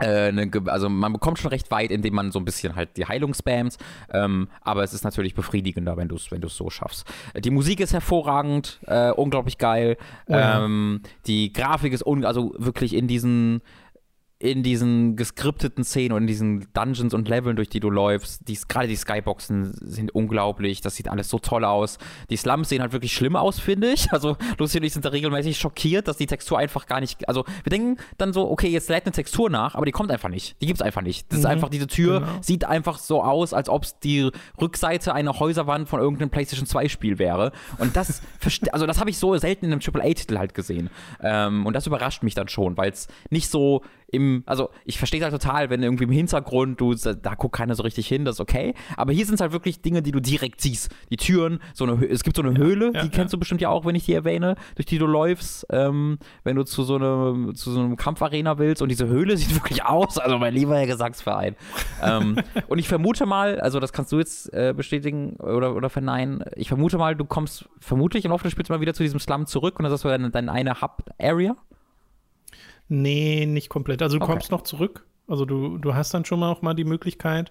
[0.00, 0.32] äh,
[0.66, 3.76] also man bekommt schon recht weit, indem man so ein bisschen halt die Heilung spammt,
[4.12, 7.06] ähm, aber es ist natürlich befriedigender, wenn du es wenn so schaffst.
[7.38, 9.96] Die Musik ist hervorragend, äh, unglaublich geil.
[10.26, 10.64] Oh ja.
[10.64, 13.62] ähm, die Grafik ist also wirklich in diesen
[14.38, 18.58] in diesen geskripteten Szenen und in diesen Dungeons und Leveln, durch die du läufst, die,
[18.68, 21.96] gerade die Skyboxen sind unglaublich, das sieht alles so toll aus.
[22.28, 24.08] Die Slums sehen halt wirklich schlimm aus, finde ich.
[24.16, 27.44] Also Lucy und ich sind da regelmäßig schockiert, dass die Textur einfach gar nicht, also
[27.64, 30.56] wir denken dann so, okay, jetzt lädt eine Textur nach, aber die kommt einfach nicht.
[30.62, 31.30] Die gibt es einfach nicht.
[31.30, 31.44] Das mhm.
[31.44, 32.32] ist einfach, diese Tür genau.
[32.40, 36.88] sieht einfach so aus, als ob es die Rückseite einer Häuserwand von irgendeinem PlayStation 2
[36.88, 37.52] Spiel wäre.
[37.76, 38.22] Und das,
[38.72, 40.88] also das habe ich so selten in einem AAA-Titel halt gesehen.
[41.20, 45.22] Ähm, und das überrascht mich dann schon, weil es nicht so im, also ich verstehe
[45.22, 48.40] halt total, wenn irgendwie im Hintergrund du, da guckt keiner so richtig hin, das ist
[48.40, 48.74] okay.
[48.96, 50.94] Aber hier sind es halt wirklich Dinge, die du direkt siehst.
[51.10, 53.36] Die Türen, so eine, es gibt so eine ja, Höhle, ja, die kennst ja.
[53.36, 56.64] du bestimmt ja auch, wenn ich die erwähne, durch die du läufst, ähm, wenn du
[56.64, 60.38] zu so, eine, zu so einem Kampfarena willst und diese Höhle sieht wirklich aus, also
[60.38, 61.56] mein lieber Herr Gesangsverein.
[62.02, 62.36] ähm,
[62.68, 66.68] und ich vermute mal, also das kannst du jetzt äh, bestätigen oder, oder verneinen, ich
[66.68, 69.78] vermute mal, du kommst vermutlich im Laufe des Spiels mal wieder zu diesem Slum zurück
[69.78, 71.56] und das ist deine, deine eine Hub-Area.
[72.88, 74.02] Nee, nicht komplett.
[74.02, 74.32] Also du okay.
[74.32, 75.04] kommst noch zurück.
[75.28, 77.50] Also du, du hast dann schon mal auch mal die Möglichkeit,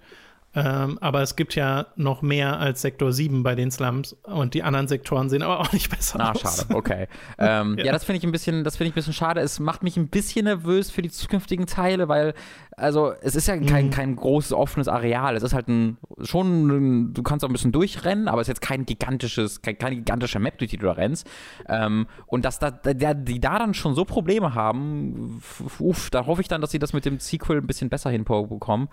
[0.56, 4.64] ähm, aber es gibt ja noch mehr als Sektor 7 bei den Slums und die
[4.64, 6.46] anderen Sektoren sehen aber auch nicht besser ah, aus.
[6.46, 7.08] Ah, schade, okay.
[7.38, 7.86] ähm, ja.
[7.86, 7.92] ja.
[7.92, 9.42] das finde ich ein bisschen, das finde ich ein bisschen schade.
[9.42, 12.34] Es macht mich ein bisschen nervös für die zukünftigen Teile, weil,
[12.78, 13.90] also, es ist ja kein, mhm.
[13.92, 15.36] kein großes offenes Areal.
[15.36, 18.62] Es ist halt ein, schon, du kannst auch ein bisschen durchrennen, aber es ist jetzt
[18.62, 21.26] kein gigantisches, kein, keine gigantische Map, durch die du da rennst.
[21.70, 25.42] Ähm, und dass da, da, die da dann schon so Probleme haben,
[25.80, 28.90] uff, da hoffe ich dann, dass sie das mit dem Sequel ein bisschen besser hinbekommen.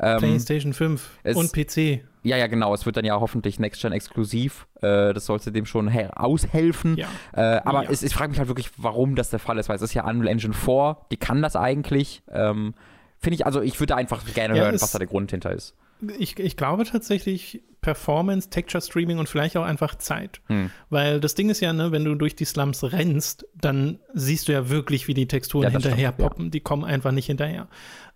[0.00, 2.04] Ähm, PlayStation 5 es, und PC.
[2.22, 2.74] Ja, ja, genau.
[2.74, 4.66] Es wird dann ja hoffentlich Next-Gen exklusiv.
[4.80, 6.96] Äh, das sollte dem schon aushelfen.
[6.96, 7.06] Ja.
[7.32, 7.90] Äh, aber ja.
[7.90, 10.08] es, ich frage mich halt wirklich, warum das der Fall ist, weil es ist ja
[10.08, 12.22] Unreal Engine 4, die kann das eigentlich.
[12.32, 12.74] Ähm,
[13.18, 15.74] Finde ich, also ich würde einfach gerne ja, hören, was da der Grund hinter ist.
[16.18, 20.40] Ich, ich glaube tatsächlich Performance, Texture Streaming und vielleicht auch einfach Zeit.
[20.46, 20.72] Hm.
[20.90, 24.52] Weil das Ding ist ja, ne, wenn du durch die Slums rennst, dann siehst du
[24.52, 26.44] ja wirklich, wie die Texturen ja, hinterher stimmt, poppen.
[26.46, 26.50] Ja.
[26.50, 27.68] Die kommen einfach nicht hinterher.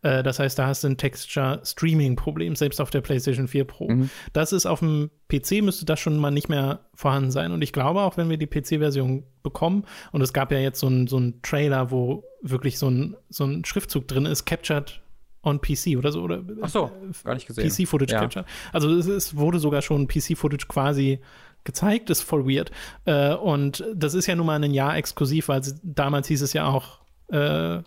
[0.02, 3.64] Äh, das heißt, da hast du ein Texture Streaming Problem, selbst auf der PlayStation 4
[3.64, 3.88] Pro.
[3.88, 4.10] Mhm.
[4.32, 7.52] Das ist auf dem PC müsste das schon mal nicht mehr vorhanden sein.
[7.52, 10.88] Und ich glaube auch, wenn wir die PC-Version bekommen, und es gab ja jetzt so
[10.88, 15.00] einen so Trailer, wo wirklich so ein, so ein Schriftzug drin ist, Captured
[15.42, 16.22] on PC oder so.
[16.22, 16.90] Oder, Ach so,
[17.24, 17.68] gar nicht gesehen.
[17.68, 18.20] PC-Footage ja.
[18.20, 18.44] Capture.
[18.72, 21.20] Also es, es, wurde sogar schon PC-Footage quasi
[21.64, 22.70] gezeigt, ist voll weird.
[23.04, 26.66] Äh, und das ist ja nun mal ein Jahr exklusiv, weil damals hieß es ja
[26.66, 27.82] auch äh,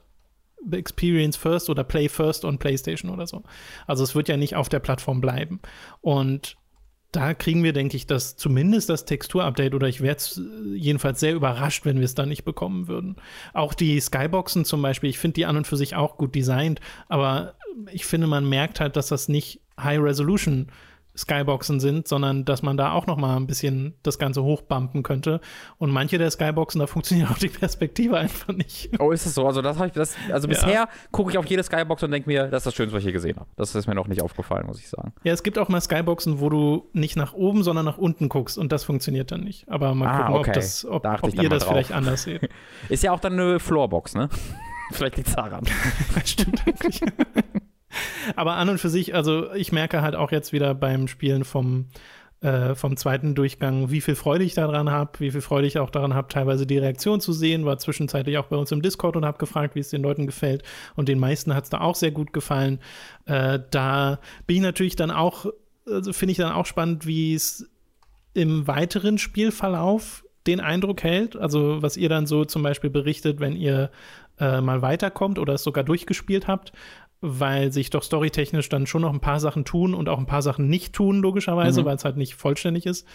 [0.71, 3.43] Experience First oder Play First on PlayStation oder so.
[3.87, 5.59] Also es wird ja nicht auf der Plattform bleiben.
[6.01, 6.55] Und
[7.13, 10.17] da kriegen wir, denke ich, das zumindest das Texturupdate oder ich wäre
[10.75, 13.15] jedenfalls sehr überrascht, wenn wir es da nicht bekommen würden.
[13.53, 16.81] Auch die Skyboxen zum Beispiel, ich finde die an und für sich auch gut designt,
[17.07, 17.53] aber
[17.91, 22.63] ich finde, man merkt halt, dass das nicht High Resolution ist Skyboxen sind, sondern dass
[22.63, 25.41] man da auch noch mal ein bisschen das Ganze hochbumpen könnte.
[25.77, 28.89] Und manche der Skyboxen, da funktioniert auch die Perspektive einfach nicht.
[28.99, 29.45] Oh, ist es so?
[29.45, 30.53] Also das habe ich, das, also ja.
[30.53, 33.07] bisher gucke ich auf jede Skybox und denke mir, das ist das Schönste, was ich
[33.07, 33.49] je gesehen habe.
[33.55, 35.13] Das ist mir noch nicht aufgefallen, muss ich sagen.
[35.23, 38.57] Ja, es gibt auch mal Skyboxen, wo du nicht nach oben, sondern nach unten guckst
[38.57, 39.69] und das funktioniert dann nicht.
[39.69, 40.49] Aber mal ah, gucken, okay.
[40.49, 41.73] ob, das, ob, da ob ihr das drauf.
[41.73, 42.49] vielleicht anders seht.
[42.89, 44.29] ist ja auch dann eine Floorbox, ne?
[44.91, 45.63] vielleicht liegt es daran.
[46.25, 47.01] Stimmt eigentlich.
[48.35, 51.87] Aber an und für sich, also ich merke halt auch jetzt wieder beim Spielen vom,
[52.41, 55.89] äh, vom zweiten Durchgang, wie viel Freude ich daran habe, wie viel Freude ich auch
[55.89, 57.65] daran habe, teilweise die Reaktion zu sehen.
[57.65, 60.63] War zwischenzeitlich auch bei uns im Discord und habe gefragt, wie es den Leuten gefällt.
[60.95, 62.79] Und den meisten hat es da auch sehr gut gefallen.
[63.25, 65.45] Äh, da bin ich natürlich dann auch,
[65.87, 67.69] also finde ich dann auch spannend, wie es
[68.33, 71.35] im weiteren Spielverlauf den Eindruck hält.
[71.35, 73.91] Also was ihr dann so zum Beispiel berichtet, wenn ihr
[74.39, 76.73] äh, mal weiterkommt oder es sogar durchgespielt habt
[77.25, 80.41] weil sich doch storytechnisch dann schon noch ein paar Sachen tun und auch ein paar
[80.41, 81.85] Sachen nicht tun, logischerweise, mhm.
[81.85, 83.07] weil es halt nicht vollständig ist.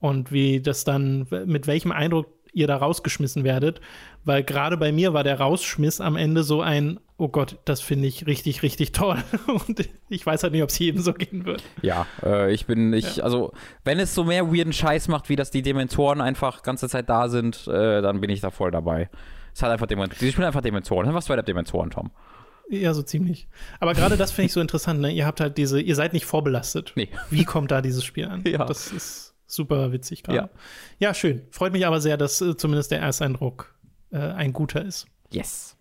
[0.00, 3.80] Und wie das dann, mit welchem Eindruck ihr da rausgeschmissen werdet.
[4.24, 8.06] Weil gerade bei mir war der Rausschmiss am Ende so ein, oh Gott, das finde
[8.06, 9.16] ich richtig, richtig toll.
[9.46, 11.62] Und ich weiß halt nicht, ob es jedem so gehen wird.
[11.82, 13.24] Ja, äh, ich bin, ich, ja.
[13.24, 13.52] also,
[13.82, 17.28] wenn es so mehr weirden Scheiß macht, wie dass die Dementoren einfach ganze Zeit da
[17.28, 19.10] sind, äh, dann bin ich da voll dabei.
[19.54, 20.18] Es hat einfach Dementoren.
[20.20, 21.12] Die spielen einfach Dementoren.
[21.14, 22.10] Was war der Dementoren, Tom?
[22.80, 23.48] Ja, so ziemlich.
[23.80, 25.10] Aber gerade das finde ich so interessant, ne?
[25.12, 26.92] Ihr habt halt diese, ihr seid nicht vorbelastet.
[26.96, 27.08] Nee.
[27.30, 28.42] Wie kommt da dieses Spiel an?
[28.46, 28.64] Ja.
[28.64, 30.38] Das ist super witzig gerade.
[30.38, 30.48] Ja.
[30.98, 31.42] ja, schön.
[31.50, 33.74] Freut mich aber sehr, dass äh, zumindest der Ersteindruck
[34.10, 35.06] äh, ein guter ist.
[35.30, 35.76] Yes.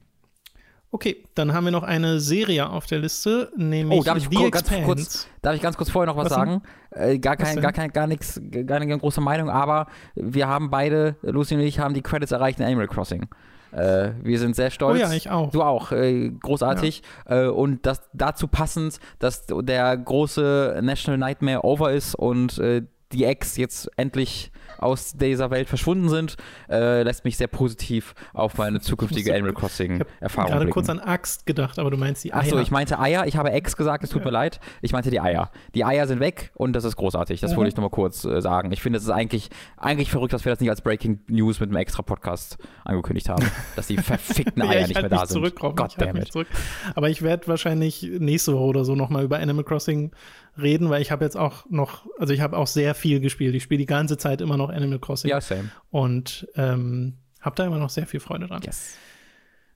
[0.91, 4.35] Okay, dann haben wir noch eine Serie auf der Liste, nämlich Oh, darf ich The
[4.51, 4.85] ganz Expanse.
[4.85, 6.61] kurz, darf ich ganz kurz vorher noch was, Was sagen?
[6.91, 7.63] Äh, gar Was kein, denn?
[7.63, 11.79] gar kein, gar nichts, gar keine große Meinung, aber wir haben beide, Lucy und ich,
[11.79, 13.27] haben die Credits erreicht in Animal Crossing.
[13.73, 14.99] Äh, wir sind sehr stolz.
[14.99, 15.51] Oh ja, ich auch.
[15.51, 17.01] Du auch, äh, großartig.
[17.25, 23.25] Äh, und das dazu passend, dass der große National Nightmare over ist und äh, die
[23.25, 24.51] Ex jetzt endlich
[24.83, 26.35] aus dieser Welt verschwunden sind,
[26.69, 30.89] äh, lässt mich sehr positiv auf meine zukünftige musste- Animal Crossing Ich habe gerade kurz
[30.89, 32.41] an Axt gedacht, aber du meinst die Eier.
[32.41, 33.25] Achso, ich meinte Eier.
[33.27, 34.59] Ich habe Ex gesagt, es tut mir leid.
[34.81, 35.51] Ich meinte die Eier.
[35.75, 37.39] Die Eier sind weg und das ist großartig.
[37.41, 37.55] Das Mhm.
[37.57, 38.71] wollte ich nochmal kurz äh, sagen.
[38.71, 41.69] Ich finde, es ist eigentlich, eigentlich verrückt, dass wir das nicht als Breaking News mit
[41.69, 43.43] einem extra Podcast angekündigt haben.
[43.75, 45.55] dass die verfickten ja, Eier ich nicht halt mehr da sind.
[45.55, 46.47] Gott ich halt mich zurück.
[46.95, 50.11] Aber ich werde wahrscheinlich nächste Woche oder so nochmal über Animal Crossing
[50.57, 53.55] reden, weil ich habe jetzt auch noch, also ich habe auch sehr viel gespielt.
[53.55, 55.69] Ich spiele die ganze Zeit immer noch Animal Crossing Ja, same.
[55.89, 58.61] und ähm, habe da immer noch sehr viel Freude dran.
[58.63, 58.95] Yes.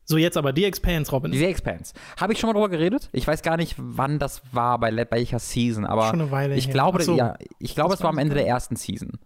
[0.06, 1.32] So, jetzt aber die Expanse, Robin.
[1.34, 1.94] Diese Expanse.
[2.18, 3.10] Habe ich schon mal drüber geredet?
[3.12, 6.68] Ich weiß gar nicht, wann das war, bei welcher Season, aber Schon eine Weile ich
[6.68, 6.74] her.
[6.74, 7.18] glaube, so.
[7.18, 9.20] ja, ich glaube, es war am Ende der ersten Season.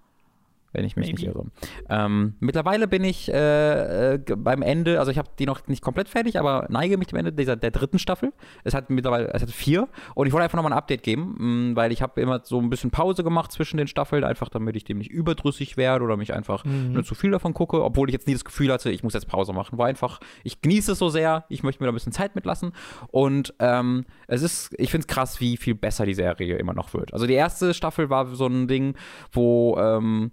[0.74, 1.32] Wenn ich mich nicht Maybe.
[1.40, 1.46] irre.
[1.90, 6.08] Ähm, mittlerweile bin ich äh, äh, beim Ende, also ich habe die noch nicht komplett
[6.08, 8.32] fertig, aber neige mich dem Ende dieser, der dritten Staffel.
[8.64, 9.90] Es hat mittlerweile, es hat vier.
[10.16, 12.70] Und ich wollte einfach nochmal ein Update geben, mh, weil ich habe immer so ein
[12.70, 16.34] bisschen Pause gemacht zwischen den Staffeln, einfach damit ich dem nicht überdrüssig werde oder mich
[16.34, 16.94] einfach Mhm.
[16.94, 19.28] nur zu viel davon gucke, obwohl ich jetzt nie das Gefühl hatte, ich muss jetzt
[19.28, 19.78] Pause machen.
[19.78, 22.72] War einfach, ich genieße es so sehr, ich möchte mir da ein bisschen Zeit mitlassen.
[23.10, 26.94] Und ähm, es ist, ich finde es krass, wie viel besser die Serie immer noch
[26.94, 27.14] wird.
[27.14, 28.96] Also die erste Staffel war so ein Ding,
[29.32, 30.32] wo ähm,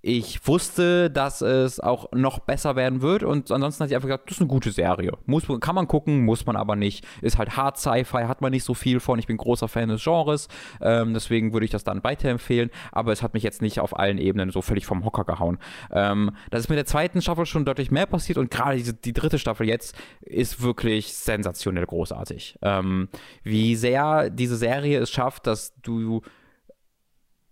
[0.00, 4.30] ich wusste, dass es auch noch besser werden wird und ansonsten hatte ich einfach gesagt,
[4.30, 5.12] das ist eine gute Serie.
[5.26, 7.04] Muss, kann man gucken, muss man aber nicht.
[7.20, 9.18] Ist halt Hard Sci-Fi, hat man nicht so viel von.
[9.18, 10.48] Ich bin großer Fan des Genres,
[10.80, 14.18] ähm, deswegen würde ich das dann weiterempfehlen, aber es hat mich jetzt nicht auf allen
[14.18, 15.58] Ebenen so völlig vom Hocker gehauen.
[15.90, 19.12] Ähm, das ist mit der zweiten Staffel schon deutlich mehr passiert und gerade diese, die
[19.12, 22.56] dritte Staffel jetzt ist wirklich sensationell großartig.
[22.62, 23.08] Ähm,
[23.42, 26.22] wie sehr diese Serie es schafft, dass du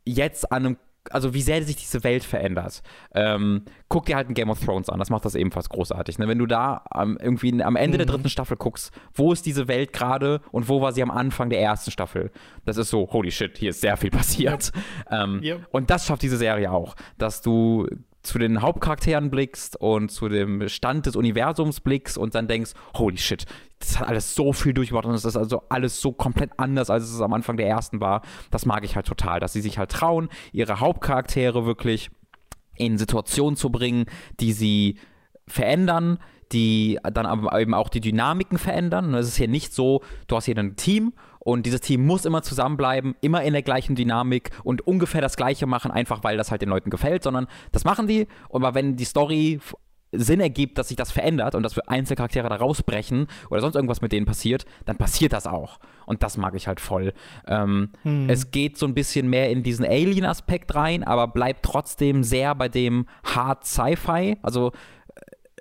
[0.05, 0.77] jetzt an einem
[1.13, 2.83] also wie sehr sich diese Welt verändert.
[3.15, 6.19] Ähm, guck dir halt ein Game of Thrones an, das macht das ebenfalls großartig.
[6.19, 6.29] Ne?
[6.29, 9.93] Wenn du da am, irgendwie am Ende der dritten Staffel guckst, wo ist diese Welt
[9.93, 12.31] gerade und wo war sie am Anfang der ersten Staffel?
[12.65, 14.73] Das ist so, holy shit, hier ist sehr viel passiert.
[15.11, 15.69] Ähm, Yep.
[15.71, 17.87] Und das schafft diese Serie auch, dass du
[18.27, 23.17] zu den Hauptcharakteren blickst und zu dem Stand des Universums blickst und dann denkst, holy
[23.17, 23.47] shit,
[23.79, 27.05] das hat alles so viel durchgemacht und es ist also alles so komplett anders, als
[27.05, 28.23] es am Anfang der ersten war.
[28.51, 32.11] Das mag ich halt total, dass sie sich halt trauen, ihre Hauptcharaktere wirklich
[32.77, 34.07] in Situationen zu bringen,
[34.41, 34.99] die sie
[35.47, 36.19] verändern,
[36.53, 39.15] die dann aber eben auch die Dynamiken verändern.
[39.15, 41.13] Es ist hier nicht so, du hast hier ein Team
[41.47, 45.69] und dieses Team muss immer zusammenbleiben, immer in der gleichen Dynamik und ungefähr das Gleiche
[45.69, 48.27] machen, einfach weil das halt den Leuten gefällt, sondern das machen die.
[48.51, 49.61] Aber wenn die Story
[50.11, 54.01] Sinn ergibt, dass sich das verändert und dass wir Einzelcharaktere da rausbrechen oder sonst irgendwas
[54.01, 55.79] mit denen passiert, dann passiert das auch.
[56.05, 57.13] Und das mag ich halt voll.
[57.47, 57.91] Ähm,
[58.29, 62.69] Es geht so ein bisschen mehr in diesen Alien-Aspekt rein, aber bleibt trotzdem sehr bei
[62.69, 64.39] dem Hard Sci-Fi.
[64.43, 64.73] Also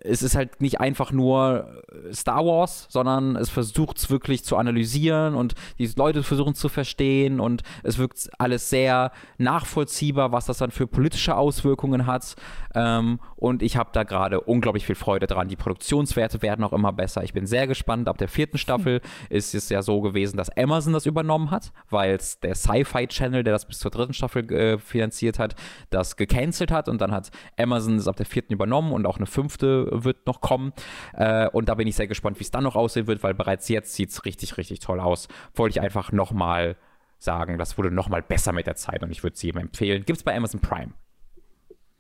[0.08, 1.84] es ist halt nicht einfach nur
[2.14, 7.39] Star Wars, sondern es versucht es wirklich zu analysieren und die Leute versuchen zu verstehen
[7.39, 12.36] und es wirkt alles sehr nachvollziehbar, was das dann für politische Auswirkungen hat.
[12.74, 15.47] Ähm, und ich habe da gerade unglaublich viel Freude dran.
[15.47, 17.24] Die Produktionswerte werden auch immer besser.
[17.24, 18.08] Ich bin sehr gespannt.
[18.08, 22.16] Ab der vierten Staffel ist es ja so gewesen, dass Amazon das übernommen hat, weil
[22.16, 25.56] es der Sci-Fi Channel, der das bis zur dritten Staffel äh, finanziert hat,
[25.89, 29.26] das gecancelt hat und dann hat Amazon es ab der vierten übernommen und auch eine
[29.26, 30.74] fünfte wird noch kommen.
[31.14, 33.70] Äh, und da bin ich sehr gespannt, wie es dann noch aussehen wird, weil bereits
[33.70, 35.28] jetzt sieht es richtig, richtig toll aus.
[35.54, 36.76] Wollte ich einfach nochmal
[37.18, 40.04] sagen, das wurde nochmal besser mit der Zeit und ich würde es jedem empfehlen.
[40.06, 40.93] Gibt es bei Amazon Prime.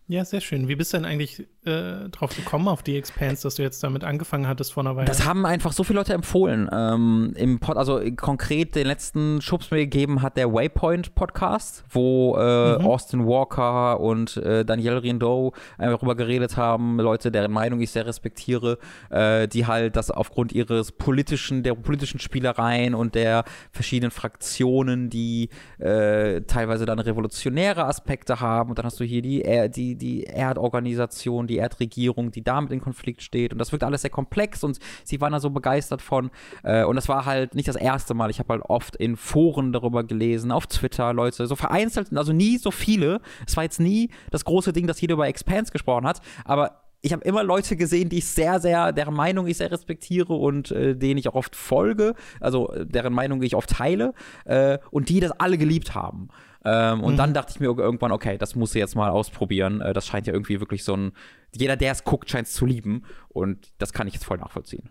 [0.07, 0.67] Ja, sehr schön.
[0.67, 4.03] Wie bist du denn eigentlich äh, drauf gekommen auf die Expanse, dass du jetzt damit
[4.03, 5.07] angefangen hattest vor einer Weile?
[5.07, 6.69] Das haben einfach so viele Leute empfohlen.
[6.71, 12.35] Ähm, im Pod, also konkret den letzten Schubs mir gegeben hat der Waypoint Podcast, wo
[12.37, 12.39] äh,
[12.83, 18.05] Austin Walker und äh, Danielle Riendeau einfach darüber geredet haben, Leute, deren Meinung ich sehr
[18.05, 18.77] respektiere,
[19.09, 25.49] äh, die halt das aufgrund ihres politischen, der politischen Spielereien und der verschiedenen Fraktionen, die
[25.79, 28.69] äh, teilweise dann revolutionäre Aspekte haben.
[28.69, 29.67] Und dann hast du hier die, Er-
[29.97, 33.53] die, Erdorganisation, die Erdregierung, die damit in Konflikt steht.
[33.53, 36.31] Und das wirkt alles sehr komplex und sie waren da so begeistert von.
[36.63, 38.29] Äh, und das war halt nicht das erste Mal.
[38.29, 42.57] Ich habe halt oft in Foren darüber gelesen, auf Twitter, Leute, so vereinzelt, also nie
[42.57, 43.21] so viele.
[43.47, 47.13] Es war jetzt nie das große Ding, dass jeder über Expanse gesprochen hat, aber ich
[47.13, 50.95] habe immer Leute gesehen, die ich sehr, sehr, deren Meinung ich sehr respektiere und äh,
[50.95, 54.13] denen ich auch oft folge, also äh, deren Meinung ich oft teile
[54.45, 56.29] äh, und die das alle geliebt haben.
[56.65, 59.81] Ähm, und dann dachte ich mir irgendwann, okay, das muss ich jetzt mal ausprobieren.
[59.81, 61.11] Äh, das scheint ja irgendwie wirklich so ein,
[61.53, 64.89] jeder, der es guckt, scheint es zu lieben und das kann ich jetzt voll nachvollziehen.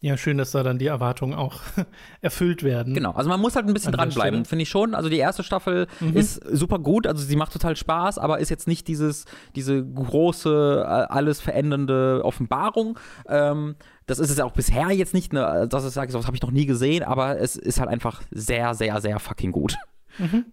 [0.00, 1.60] Ja, schön, dass da dann die Erwartungen auch
[2.20, 2.94] erfüllt werden.
[2.94, 4.94] Genau, also man muss halt ein bisschen dranbleiben, finde ich schon.
[4.94, 6.16] Also die erste Staffel mhm.
[6.16, 9.24] ist super gut, also sie macht total Spaß, aber ist jetzt nicht dieses,
[9.56, 12.96] diese große, äh, alles verändernde Offenbarung.
[13.28, 13.74] Ähm,
[14.06, 16.52] das ist es auch bisher jetzt nicht, ne, dass ich sage, das habe ich noch
[16.52, 19.76] nie gesehen, aber es ist halt einfach sehr, sehr, sehr fucking gut.
[20.18, 20.46] Mhm.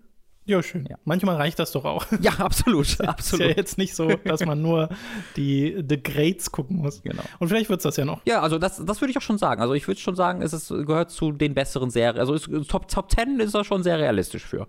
[0.47, 0.85] Ja, schön.
[0.87, 0.97] Ja.
[1.05, 2.05] Manchmal reicht das doch auch.
[2.21, 3.01] Ja, absolut.
[3.01, 3.17] absolut.
[3.19, 4.89] Ist ja jetzt nicht so, dass man nur
[5.35, 7.01] die The Greats gucken muss.
[7.01, 7.23] Genau.
[7.39, 8.21] Und vielleicht wird es das ja noch.
[8.25, 9.61] Ja, also das, das würde ich auch schon sagen.
[9.61, 12.19] Also ich würde schon sagen, es ist, gehört zu den besseren Serien.
[12.19, 14.67] Also ist, Top, Top 10 ist das schon sehr realistisch für.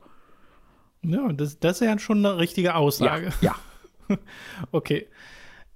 [1.03, 3.31] Ja, das, das ist ja schon eine richtige Aussage.
[3.43, 3.55] Ja.
[4.09, 4.17] ja.
[4.73, 5.09] okay.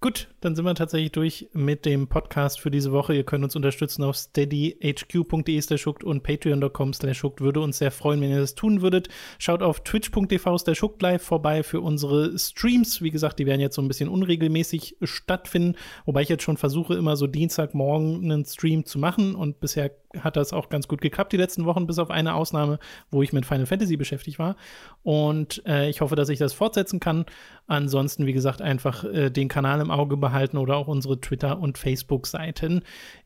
[0.03, 3.13] Gut, dann sind wir tatsächlich durch mit dem Podcast für diese Woche.
[3.15, 8.31] Ihr könnt uns unterstützen auf steadyhq.de slash und patreon.com slash Würde uns sehr freuen, wenn
[8.31, 9.11] ihr das tun würdet.
[9.39, 13.03] Schaut auf twitch.tv slash live vorbei für unsere Streams.
[13.03, 15.77] Wie gesagt, die werden jetzt so ein bisschen unregelmäßig stattfinden,
[16.07, 20.37] wobei ich jetzt schon versuche, immer so Dienstagmorgen einen Stream zu machen und bisher hat
[20.37, 22.79] das auch ganz gut geklappt die letzten Wochen, bis auf eine Ausnahme,
[23.11, 24.57] wo ich mit Final Fantasy beschäftigt war.
[25.03, 27.27] Und äh, ich hoffe, dass ich das fortsetzen kann.
[27.67, 31.79] Ansonsten, wie gesagt, einfach äh, den Kanal im Auge behalten oder auch unsere Twitter- und
[31.79, 32.83] Facebook-Seiten.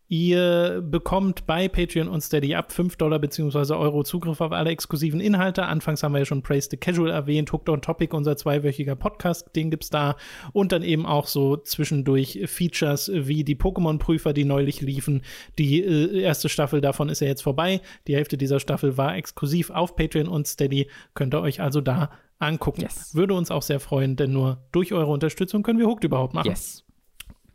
[0.08, 3.72] Ihr bekommt bei Patreon und Steady ab 5 Dollar bzw.
[3.72, 5.64] Euro Zugriff auf alle exklusiven Inhalte.
[5.64, 9.56] Anfangs haben wir ja schon Praise the Casual erwähnt, Hooked on Topic, unser zweiwöchiger Podcast,
[9.56, 10.16] den gibt's da.
[10.52, 15.22] Und dann eben auch so zwischendurch Features wie die Pokémon-Prüfer, die neulich liefen.
[15.58, 17.80] Die äh, erste Staffel davon ist ja jetzt vorbei.
[18.06, 20.90] Die Hälfte dieser Staffel war exklusiv auf Patreon und Steady.
[21.14, 22.82] Könnt ihr euch also da angucken.
[22.82, 23.14] Yes.
[23.14, 26.48] Würde uns auch sehr freuen, denn nur durch eure Unterstützung können wir Hooked überhaupt machen.
[26.48, 26.83] Yes.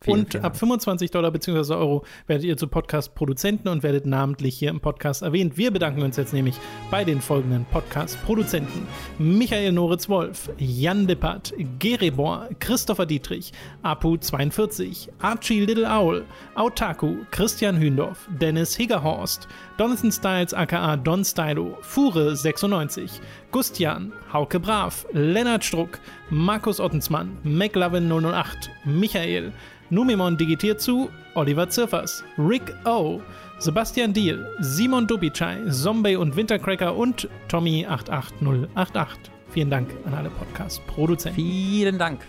[0.01, 1.73] Vielen, und ab 25 Dollar bzw.
[1.73, 5.57] Euro werdet ihr zu Podcast-Produzenten und werdet namentlich hier im Podcast erwähnt.
[5.57, 6.55] Wir bedanken uns jetzt nämlich
[6.89, 8.87] bei den folgenden Podcast-Produzenten:
[9.17, 13.51] Michael Noritz-Wolf, Jan Lippert, Gerebor, Christopher Dietrich,
[13.83, 16.23] Apu42, Archie Little Owl,
[16.55, 23.19] Autaku, Christian Hündorf, Dennis Higgerhorst, Donathan Styles aka Don Stylo, Fure96,
[23.51, 29.51] Gustian, Hauke Brav, Lennart Struck, Markus Ottensmann, McLovin 008, Michael,
[29.89, 33.21] Numimon digitiert zu, Oliver Zirfers, Rick O.,
[33.59, 39.07] Sebastian Diel, Simon Dubichai, Zombie und Wintercracker und Tommy88088.
[39.49, 41.35] Vielen Dank an alle Podcast-Produzenten.
[41.35, 42.21] Vielen Dank.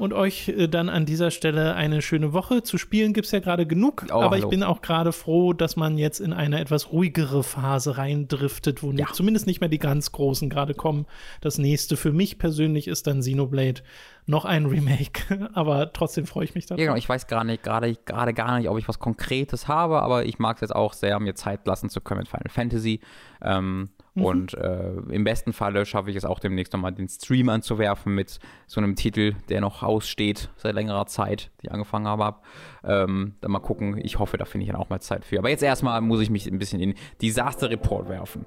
[0.00, 2.62] Und euch äh, dann an dieser Stelle eine schöne Woche.
[2.62, 4.44] Zu spielen gibt es ja gerade genug, Oh, aber hallo.
[4.44, 8.92] ich bin auch gerade froh, dass man jetzt in eine etwas ruhigere Phase reindriftet, wo
[8.92, 9.08] Ja.
[9.12, 11.06] zumindest nicht mehr die ganz großen gerade kommen.
[11.42, 13.82] Das nächste für mich persönlich ist dann Xenoblade.
[14.26, 16.78] Noch ein Remake, aber trotzdem freue ich mich darauf.
[16.80, 16.96] Ja, genau.
[16.98, 20.38] Ich weiß gerade nicht, gerade, gerade gar nicht, ob ich was Konkretes habe, aber ich
[20.38, 23.00] mag es jetzt auch sehr, mir Zeit lassen zu können mit Final Fantasy.
[23.42, 23.90] Ähm,
[24.22, 28.38] Und äh, im besten Falle schaffe ich es auch demnächst nochmal den Stream anzuwerfen mit
[28.66, 32.36] so einem Titel, der noch aussteht seit längerer Zeit, die ich angefangen habe.
[32.84, 33.98] Ähm, dann mal gucken.
[34.02, 35.38] Ich hoffe, da finde ich dann auch mal Zeit für.
[35.38, 38.46] Aber jetzt erstmal muss ich mich ein bisschen in Disaster Report werfen.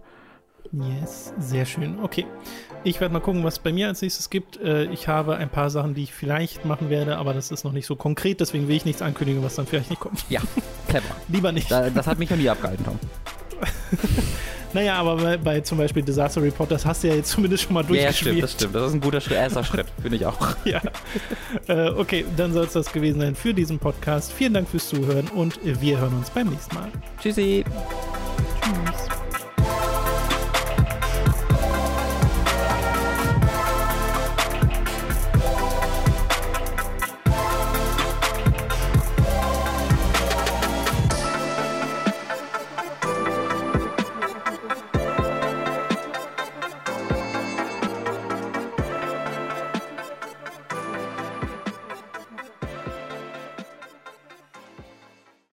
[0.71, 1.99] Yes, sehr schön.
[2.01, 2.25] Okay.
[2.83, 4.57] Ich werde mal gucken, was es bei mir als nächstes gibt.
[4.57, 7.73] Äh, ich habe ein paar Sachen, die ich vielleicht machen werde, aber das ist noch
[7.73, 10.25] nicht so konkret, deswegen will ich nichts ankündigen, was dann vielleicht nicht kommt.
[10.29, 10.41] Ja,
[10.87, 11.15] clever.
[11.27, 11.69] Lieber nicht.
[11.69, 12.99] Da, das hat mich noch nie abgehalten, Tom.
[14.73, 17.75] Naja, aber bei, bei zum Beispiel Disaster Report, das hast du ja jetzt zumindest schon
[17.75, 18.43] mal Ja, ja, stimmt, durchgespielt.
[18.43, 18.75] das stimmt.
[18.75, 20.55] Das ist ein guter Schritt, erster Schritt, finde ich auch.
[20.65, 20.81] Ja.
[21.67, 24.33] äh, okay, dann soll es das gewesen sein für diesen Podcast.
[24.33, 26.89] Vielen Dank fürs Zuhören und wir hören uns beim nächsten Mal.
[27.21, 27.63] Tschüssi.